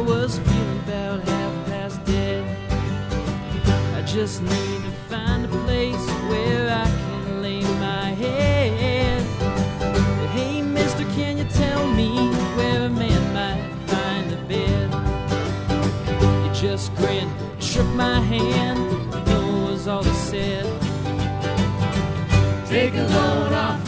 was 0.00 0.38
feeling 0.38 0.78
about 0.80 1.20
half 1.28 1.66
past 1.66 2.04
dead. 2.04 2.44
I 3.94 4.02
just 4.02 4.42
need 4.42 4.82
to 4.82 4.90
find 5.08 5.44
a 5.44 5.48
place 5.48 6.06
where 6.28 6.70
I 6.70 6.84
can 6.84 7.42
lay 7.42 7.62
my 7.62 8.10
head. 8.22 9.22
Hey, 10.32 10.62
mister, 10.62 11.04
can 11.16 11.38
you 11.38 11.44
tell 11.44 11.86
me 11.92 12.10
where 12.56 12.86
a 12.86 12.88
man 12.88 13.22
might 13.34 13.62
find 13.86 14.32
a 14.32 14.36
bed? 14.48 14.88
You 16.44 16.52
just 16.54 16.94
grinned, 16.96 17.32
shook 17.62 17.88
my 17.88 18.20
hand, 18.20 18.78
you 19.14 19.20
know 19.32 19.70
was 19.70 19.86
all 19.86 20.02
he 20.02 20.12
said. 20.12 20.64
Take 22.68 22.94
a 22.94 23.02
load 23.02 23.52
off 23.52 23.79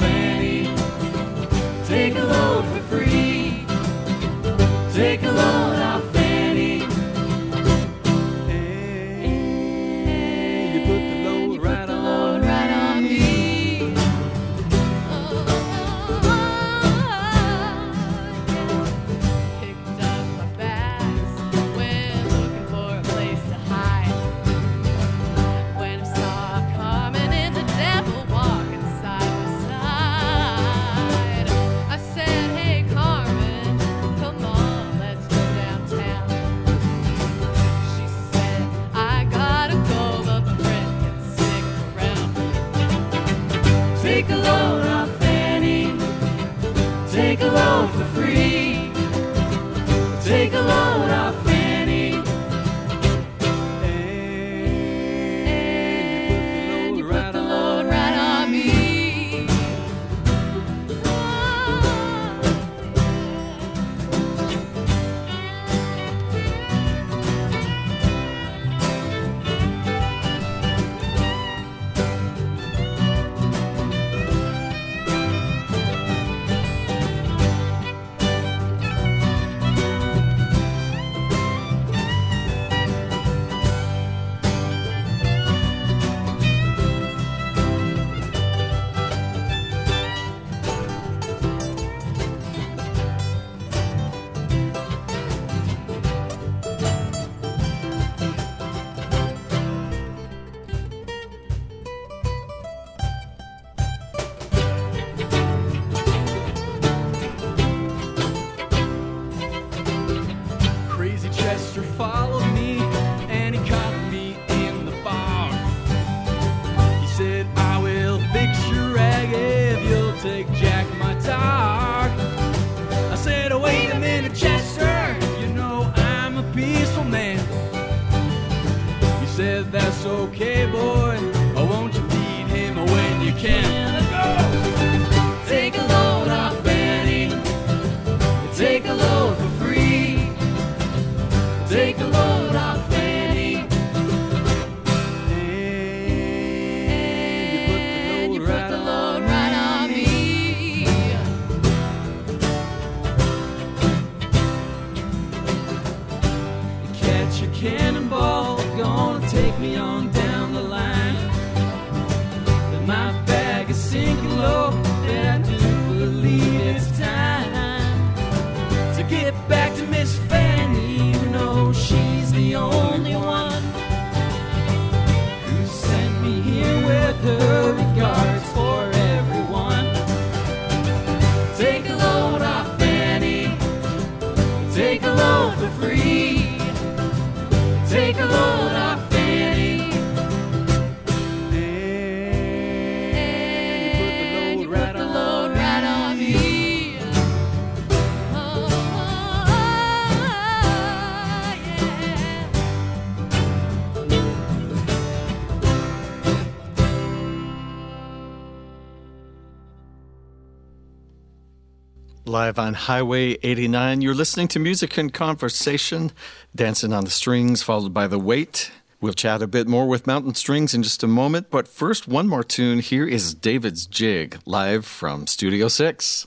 Live 212.43 212.59
on 212.59 212.75
Highway 212.75 213.39
89, 213.45 214.01
you're 214.01 214.17
listening 214.17 214.49
to 214.49 214.59
Music 214.59 214.99
and 214.99 215.15
Conversation, 215.15 216.11
Dancing 216.53 216.93
on 216.93 217.05
the 217.05 217.11
Strings, 217.11 217.63
followed 217.63 217.95
by 217.95 218.09
The 218.09 218.19
Weight. 218.19 218.73
We'll 219.01 219.13
chat 219.13 219.43
a 219.43 219.47
bit 219.47 219.69
more 219.69 219.87
with 219.87 220.09
Mountain 220.09 220.35
Strings 220.35 220.75
in 220.75 220.83
just 220.83 221.05
a 221.05 221.07
moment, 221.07 221.51
but 221.51 221.69
first, 221.69 222.09
one 222.09 222.27
more 222.27 222.43
tune. 222.43 222.81
Here 222.81 223.07
is 223.07 223.33
David's 223.33 223.87
Jig, 223.87 224.41
live 224.45 224.85
from 224.85 225.29
Studio 225.29 225.69
6. 225.69 226.27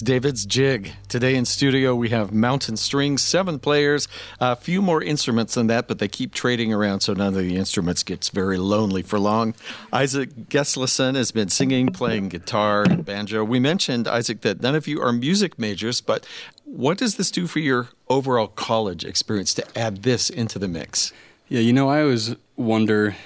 David's 0.00 0.46
Jig. 0.46 0.92
Today 1.08 1.34
in 1.34 1.44
studio, 1.44 1.94
we 1.94 2.08
have 2.10 2.32
Mountain 2.32 2.76
Strings, 2.76 3.22
seven 3.22 3.58
players, 3.58 4.08
a 4.40 4.56
few 4.56 4.82
more 4.82 5.02
instruments 5.02 5.54
than 5.54 5.66
that, 5.68 5.88
but 5.88 5.98
they 5.98 6.08
keep 6.08 6.34
trading 6.34 6.72
around 6.72 7.00
so 7.00 7.12
none 7.12 7.28
of 7.28 7.34
the 7.34 7.56
instruments 7.56 8.02
gets 8.02 8.28
very 8.28 8.58
lonely 8.58 9.02
for 9.02 9.18
long. 9.18 9.54
Isaac 9.92 10.30
Geslison 10.48 11.14
has 11.14 11.30
been 11.32 11.48
singing, 11.48 11.88
playing 11.88 12.28
guitar 12.28 12.82
and 12.82 13.04
banjo. 13.04 13.44
We 13.44 13.60
mentioned, 13.60 14.08
Isaac, 14.08 14.40
that 14.42 14.60
none 14.60 14.74
of 14.74 14.86
you 14.88 15.00
are 15.00 15.12
music 15.12 15.58
majors, 15.58 16.00
but 16.00 16.26
what 16.64 16.98
does 16.98 17.16
this 17.16 17.30
do 17.30 17.46
for 17.46 17.58
your 17.58 17.88
overall 18.08 18.48
college 18.48 19.04
experience 19.04 19.54
to 19.54 19.78
add 19.78 20.02
this 20.02 20.30
into 20.30 20.58
the 20.58 20.68
mix? 20.68 21.12
Yeah, 21.48 21.60
you 21.60 21.72
know, 21.72 21.88
I 21.88 22.02
always 22.02 22.36
wonder 22.56 23.16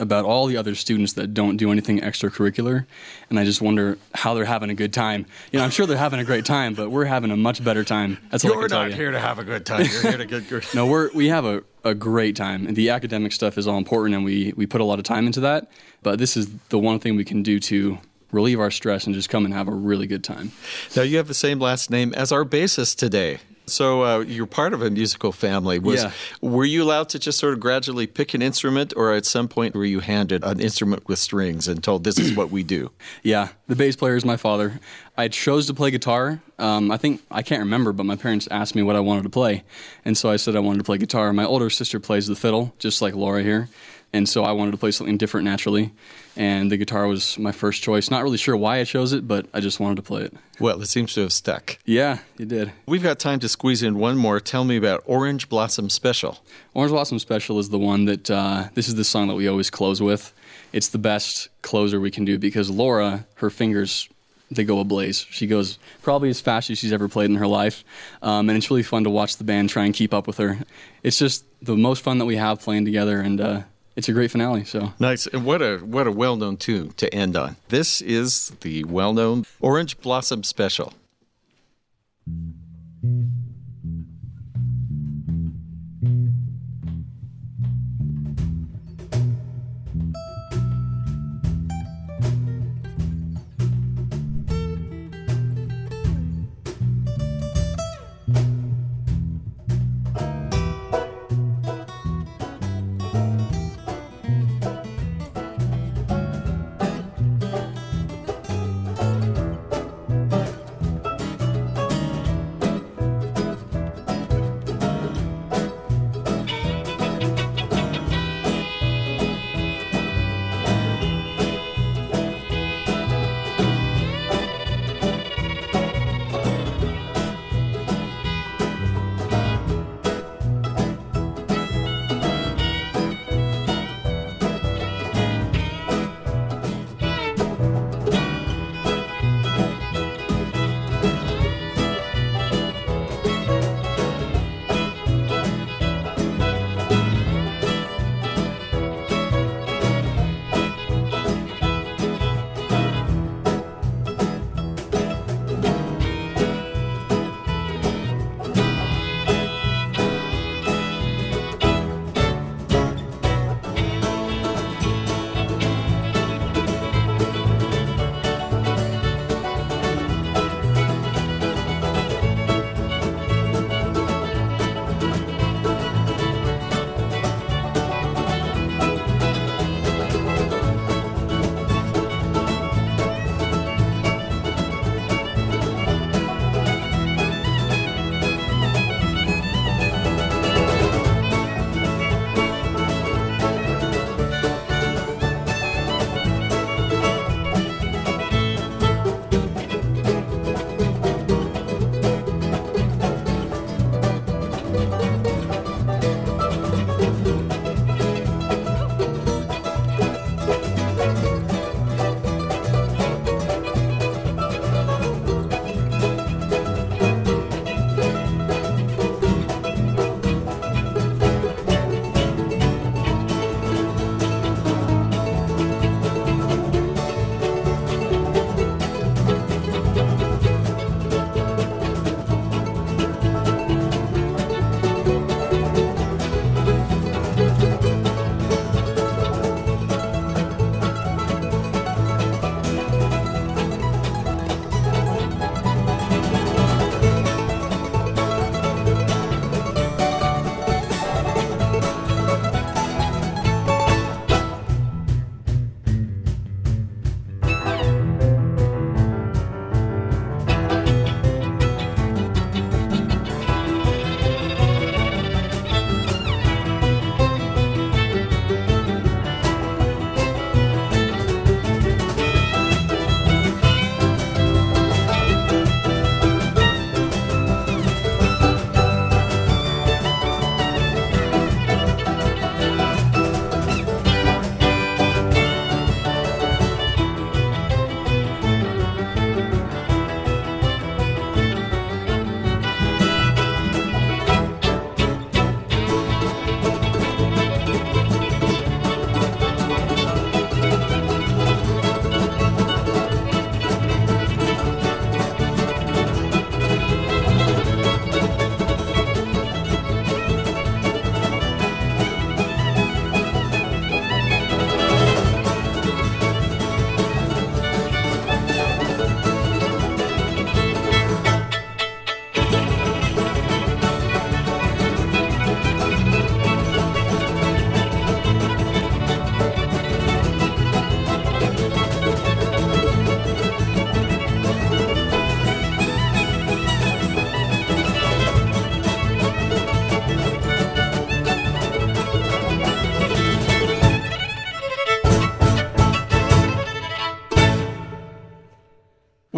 about 0.00 0.24
all 0.24 0.46
the 0.46 0.56
other 0.56 0.74
students 0.74 1.12
that 1.12 1.34
don't 1.34 1.56
do 1.56 1.70
anything 1.70 2.00
extracurricular, 2.00 2.86
and 3.28 3.38
I 3.38 3.44
just 3.44 3.60
wonder 3.60 3.98
how 4.14 4.34
they're 4.34 4.44
having 4.46 4.70
a 4.70 4.74
good 4.74 4.92
time. 4.92 5.26
You 5.52 5.58
know, 5.58 5.64
I'm 5.64 5.70
sure 5.70 5.86
they're 5.86 5.96
having 5.96 6.18
a 6.18 6.24
great 6.24 6.44
time, 6.44 6.74
but 6.74 6.90
we're 6.90 7.04
having 7.04 7.30
a 7.30 7.36
much 7.36 7.62
better 7.62 7.84
time. 7.84 8.18
That's 8.30 8.44
all 8.44 8.52
I 8.52 8.58
You're 8.60 8.68
tell 8.68 8.82
not 8.82 8.90
you. 8.90 8.96
here 8.96 9.10
to 9.12 9.20
have 9.20 9.38
a 9.38 9.44
good 9.44 9.64
time. 9.64 9.84
You're 9.84 10.02
here 10.02 10.16
to 10.18 10.24
get 10.26 10.48
good. 10.48 10.64
No, 10.74 10.86
we're 10.86 11.10
we 11.12 11.28
have 11.28 11.44
a, 11.44 11.62
a 11.84 11.94
great 11.94 12.34
time. 12.36 12.66
And 12.66 12.74
the 12.76 12.90
academic 12.90 13.32
stuff 13.32 13.58
is 13.58 13.66
all 13.68 13.78
important, 13.78 14.14
and 14.16 14.24
we 14.24 14.52
we 14.56 14.66
put 14.66 14.80
a 14.80 14.84
lot 14.84 14.98
of 14.98 15.04
time 15.04 15.26
into 15.26 15.40
that. 15.40 15.70
But 16.02 16.18
this 16.18 16.36
is 16.36 16.48
the 16.70 16.78
one 16.78 16.98
thing 16.98 17.16
we 17.16 17.24
can 17.24 17.42
do 17.42 17.60
to 17.60 17.98
relieve 18.32 18.60
our 18.60 18.70
stress 18.70 19.06
and 19.06 19.14
just 19.14 19.28
come 19.28 19.44
and 19.44 19.52
have 19.52 19.68
a 19.68 19.72
really 19.72 20.06
good 20.06 20.24
time. 20.24 20.52
Now, 20.96 21.02
you 21.02 21.16
have 21.16 21.28
the 21.28 21.34
same 21.34 21.58
last 21.58 21.90
name 21.90 22.14
as 22.14 22.32
our 22.32 22.44
bassist 22.44 22.96
today. 22.96 23.38
So 23.70 24.02
uh, 24.04 24.18
you're 24.20 24.46
part 24.46 24.72
of 24.74 24.82
a 24.82 24.90
musical 24.90 25.32
family. 25.32 25.78
Was 25.78 26.02
Yeah. 26.02 26.12
were 26.40 26.64
you 26.64 26.82
allowed 26.82 27.08
to 27.10 27.18
just 27.18 27.38
sort 27.38 27.52
of 27.54 27.60
gradually 27.60 28.06
pick 28.06 28.34
an 28.34 28.42
instrument, 28.42 28.92
or 28.96 29.12
at 29.12 29.24
some 29.26 29.48
point 29.48 29.74
were 29.74 29.84
you 29.84 30.00
handed 30.00 30.44
an 30.44 30.60
instrument 30.60 31.08
with 31.08 31.18
strings 31.18 31.68
and 31.68 31.82
told 31.82 32.04
this 32.04 32.18
is 32.18 32.34
what 32.34 32.50
we 32.50 32.62
do? 32.62 32.90
Yeah, 33.22 33.48
the 33.68 33.76
bass 33.76 33.96
player 33.96 34.16
is 34.16 34.24
my 34.24 34.36
father. 34.36 34.80
I 35.16 35.28
chose 35.28 35.66
to 35.66 35.74
play 35.74 35.90
guitar. 35.90 36.40
Um, 36.58 36.90
I 36.90 36.96
think 36.96 37.20
I 37.30 37.42
can't 37.42 37.60
remember, 37.60 37.92
but 37.92 38.04
my 38.06 38.16
parents 38.16 38.48
asked 38.50 38.74
me 38.74 38.82
what 38.82 38.96
I 38.96 39.00
wanted 39.00 39.22
to 39.24 39.30
play, 39.30 39.62
and 40.04 40.16
so 40.16 40.30
I 40.30 40.36
said 40.36 40.56
I 40.56 40.60
wanted 40.60 40.78
to 40.78 40.84
play 40.84 40.98
guitar. 40.98 41.32
My 41.32 41.44
older 41.44 41.68
sister 41.70 42.00
plays 42.00 42.26
the 42.26 42.36
fiddle, 42.36 42.72
just 42.78 43.02
like 43.02 43.14
Laura 43.14 43.42
here, 43.42 43.68
and 44.12 44.28
so 44.28 44.44
I 44.44 44.52
wanted 44.52 44.72
to 44.72 44.76
play 44.76 44.90
something 44.90 45.16
different 45.16 45.44
naturally. 45.44 45.92
And 46.36 46.70
the 46.70 46.76
guitar 46.76 47.06
was 47.06 47.38
my 47.38 47.52
first 47.52 47.82
choice. 47.82 48.10
Not 48.10 48.22
really 48.22 48.38
sure 48.38 48.56
why 48.56 48.78
I 48.78 48.84
chose 48.84 49.12
it, 49.12 49.28
but 49.28 49.46
I 49.52 49.60
just 49.60 49.78
wanted 49.78 49.96
to 49.96 50.02
play 50.02 50.22
it. 50.22 50.34
Well, 50.58 50.80
it 50.80 50.86
seems 50.86 51.14
to 51.14 51.22
have 51.22 51.32
stuck. 51.32 51.78
Yeah, 51.84 52.18
it 52.38 52.48
did. 52.48 52.72
We've 52.86 53.02
got 53.02 53.18
time 53.18 53.40
to 53.40 53.48
squeeze 53.48 53.82
in 53.82 53.98
one 53.98 54.16
more. 54.16 54.40
Tell 54.40 54.64
me 54.64 54.76
about 54.76 55.02
Orange 55.06 55.48
Blossom 55.48 55.90
Special. 55.90 56.38
Orange 56.74 56.92
Blossom 56.92 57.18
Special 57.18 57.58
is 57.58 57.68
the 57.68 57.78
one 57.78 58.06
that 58.06 58.30
uh, 58.30 58.68
this 58.74 58.88
is 58.88 58.94
the 58.94 59.04
song 59.04 59.28
that 59.28 59.34
we 59.34 59.48
always 59.48 59.70
close 59.70 60.00
with. 60.00 60.32
It's 60.72 60.88
the 60.88 60.98
best 60.98 61.48
closer 61.62 62.00
we 62.00 62.10
can 62.10 62.24
do 62.24 62.38
because 62.38 62.70
Laura, 62.70 63.26
her 63.36 63.50
fingers, 63.50 64.08
they 64.50 64.64
go 64.64 64.80
ablaze. 64.80 65.26
She 65.30 65.46
goes 65.46 65.78
probably 66.02 66.30
as 66.30 66.40
fast 66.40 66.70
as 66.70 66.78
she's 66.78 66.92
ever 66.92 67.08
played 67.08 67.30
in 67.30 67.36
her 67.36 67.46
life, 67.46 67.84
um, 68.22 68.48
and 68.48 68.56
it's 68.56 68.70
really 68.70 68.82
fun 68.82 69.04
to 69.04 69.10
watch 69.10 69.36
the 69.36 69.44
band 69.44 69.70
try 69.70 69.84
and 69.84 69.94
keep 69.94 70.12
up 70.12 70.26
with 70.26 70.38
her. 70.38 70.58
It's 71.02 71.18
just 71.18 71.44
the 71.62 71.76
most 71.76 72.02
fun 72.02 72.18
that 72.18 72.24
we 72.24 72.36
have 72.36 72.60
playing 72.60 72.84
together, 72.84 73.20
and 73.20 73.40
uh, 73.40 73.62
it's 73.96 74.08
a 74.08 74.12
great 74.12 74.30
finale. 74.30 74.64
So 74.64 74.92
Nice. 74.98 75.26
And 75.26 75.44
what 75.44 75.62
a 75.62 75.78
what 75.78 76.06
a 76.06 76.12
well-known 76.12 76.56
tune 76.56 76.92
to 76.92 77.12
end 77.14 77.36
on. 77.36 77.56
This 77.68 78.00
is 78.00 78.50
the 78.60 78.84
well-known 78.84 79.44
Orange 79.60 79.98
Blossom 80.00 80.42
Special. 80.42 80.92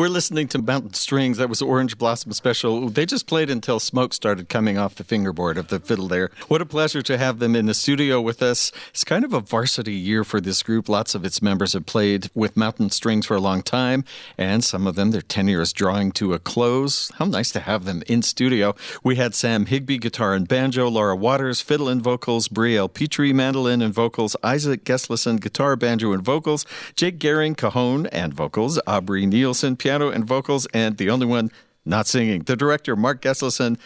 We're 0.03 0.09
listening 0.09 0.49
to 0.49 0.59
Mountain 0.59 0.95
Strings. 0.95 1.39
That 1.39 1.49
was 1.49 1.63
Orange 1.63 1.97
Blossom 1.97 2.33
Special. 2.33 2.89
They 2.89 3.07
just 3.07 3.29
played 3.29 3.49
until 3.49 3.79
smoke 3.79 4.13
started 4.13 4.49
coming 4.49 4.77
off 4.77 4.97
the 4.97 5.05
fingerboard 5.05 5.57
of 5.57 5.69
the 5.69 5.79
fiddle 5.79 6.09
there. 6.09 6.31
What 6.49 6.61
a 6.61 6.67
pleasure 6.67 7.03
to 7.03 7.17
have 7.17 7.39
them 7.39 7.55
in 7.55 7.67
the 7.67 7.73
studio 7.73 8.21
with 8.21 8.43
us. 8.43 8.73
It's 8.89 9.05
kind 9.05 9.25
of 9.25 9.33
a 9.33 9.39
varsity 9.39 9.95
year 9.95 10.25
for 10.25 10.41
this 10.41 10.61
group. 10.65 10.89
Lots 10.89 11.15
of 11.15 11.25
its 11.25 11.41
members 11.41 11.75
have 11.75 11.87
played 11.87 12.31
with 12.35 12.57
Mountain 12.57 12.91
Strings 12.91 13.27
for 13.27 13.37
a 13.37 13.41
long 13.41 13.63
time, 13.63 14.05
and 14.37 14.65
some 14.65 14.89
of 14.89 14.97
them, 14.97 15.13
their 15.13 15.23
tenure 15.23 15.61
is 15.61 15.73
drawing 15.73 16.11
to 16.13 16.33
a 16.33 16.41
close. 16.41 17.13
How 17.21 17.27
nice 17.27 17.53
to 17.53 17.61
have 17.61 17.85
them 17.85 18.03
in 18.09 18.23
studio. 18.23 18.75
We 19.05 19.15
had 19.15 19.37
Sam 19.37 19.67
Higby, 19.67 19.99
guitar 19.99 20.35
and 20.35 20.49
banjo, 20.49 20.89
Laura 20.89 21.15
Waters, 21.15 21.61
fiddle 21.61 21.89
and 21.89 22.03
vocals, 22.03 22.49
Brielle 22.49 22.93
Petrie, 22.93 23.33
mandolin 23.33 23.81
and 23.81 23.95
vocals, 23.95 24.35
Isaac 24.43 24.83
Geslison, 24.83 25.41
guitar, 25.41 25.77
banjo, 25.77 26.11
and 26.11 26.25
vocals, 26.25 26.67
Jake 26.97 27.21
Gehring, 27.21 27.57
cajon 27.57 28.09
and 28.09 28.35
vocals, 28.35 28.81
Aubrey 28.85 29.27
Nielsen, 29.27 29.77
piano 29.77 29.92
and 30.01 30.25
vocals, 30.25 30.67
and 30.73 30.97
the 30.97 31.11
only 31.11 31.27
one 31.27 31.51
not 31.85 32.07
singing, 32.07 32.43
the 32.43 32.57
director, 32.57 32.95
Mark 32.95 33.21
Geslison, 33.21 33.77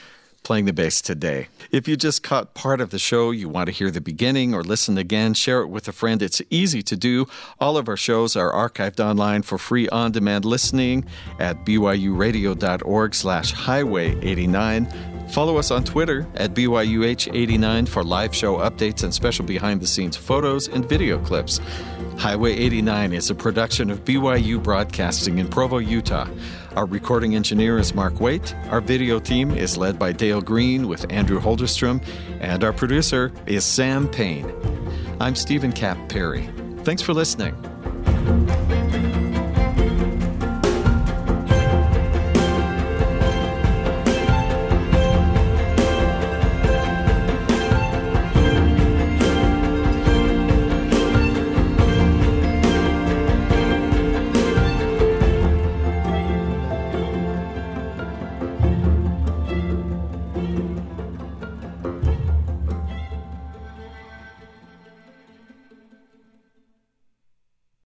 playing 0.46 0.64
the 0.64 0.72
bass 0.72 1.02
today. 1.02 1.48
If 1.72 1.88
you 1.88 1.96
just 1.96 2.22
caught 2.22 2.54
part 2.54 2.80
of 2.80 2.90
the 2.90 3.00
show, 3.00 3.32
you 3.32 3.48
want 3.48 3.66
to 3.66 3.72
hear 3.72 3.90
the 3.90 4.00
beginning 4.00 4.54
or 4.54 4.62
listen 4.62 4.96
again, 4.96 5.34
share 5.34 5.60
it 5.62 5.66
with 5.66 5.88
a 5.88 5.92
friend. 5.92 6.22
It's 6.22 6.40
easy 6.50 6.84
to 6.84 6.96
do. 6.96 7.26
All 7.58 7.76
of 7.76 7.88
our 7.88 7.96
shows 7.96 8.36
are 8.36 8.52
archived 8.52 9.04
online 9.04 9.42
for 9.42 9.58
free 9.58 9.88
on-demand 9.88 10.44
listening 10.44 11.04
at 11.40 11.66
byuradio.org 11.66 13.14
slash 13.16 13.50
highway 13.50 14.16
89. 14.24 14.86
Follow 15.30 15.56
us 15.56 15.72
on 15.72 15.82
Twitter 15.82 16.24
at 16.36 16.54
BYUH89 16.54 17.88
for 17.88 18.04
live 18.04 18.32
show 18.32 18.58
updates 18.58 19.02
and 19.02 19.12
special 19.12 19.44
behind 19.44 19.80
the 19.80 19.86
scenes 19.88 20.16
photos 20.16 20.68
and 20.68 20.88
video 20.88 21.18
clips. 21.18 21.58
Highway 22.18 22.52
89 22.52 23.12
is 23.12 23.30
a 23.30 23.34
production 23.34 23.90
of 23.90 24.04
BYU 24.04 24.62
Broadcasting 24.62 25.38
in 25.38 25.48
Provo, 25.48 25.78
Utah. 25.78 26.28
Our 26.76 26.84
recording 26.84 27.34
engineer 27.34 27.78
is 27.78 27.94
Mark 27.94 28.20
Waite. 28.20 28.54
Our 28.68 28.82
video 28.82 29.18
team 29.18 29.50
is 29.50 29.78
led 29.78 29.98
by 29.98 30.12
Dale 30.12 30.42
Green 30.42 30.88
with 30.88 31.10
Andrew 31.10 31.40
Holderstrom, 31.40 32.04
and 32.40 32.62
our 32.62 32.72
producer 32.74 33.32
is 33.46 33.64
Sam 33.64 34.06
Payne. 34.06 34.52
I'm 35.18 35.34
Steven 35.34 35.72
Kapp 35.72 35.96
Perry. 36.10 36.50
Thanks 36.84 37.00
for 37.00 37.14
listening. 37.14 37.54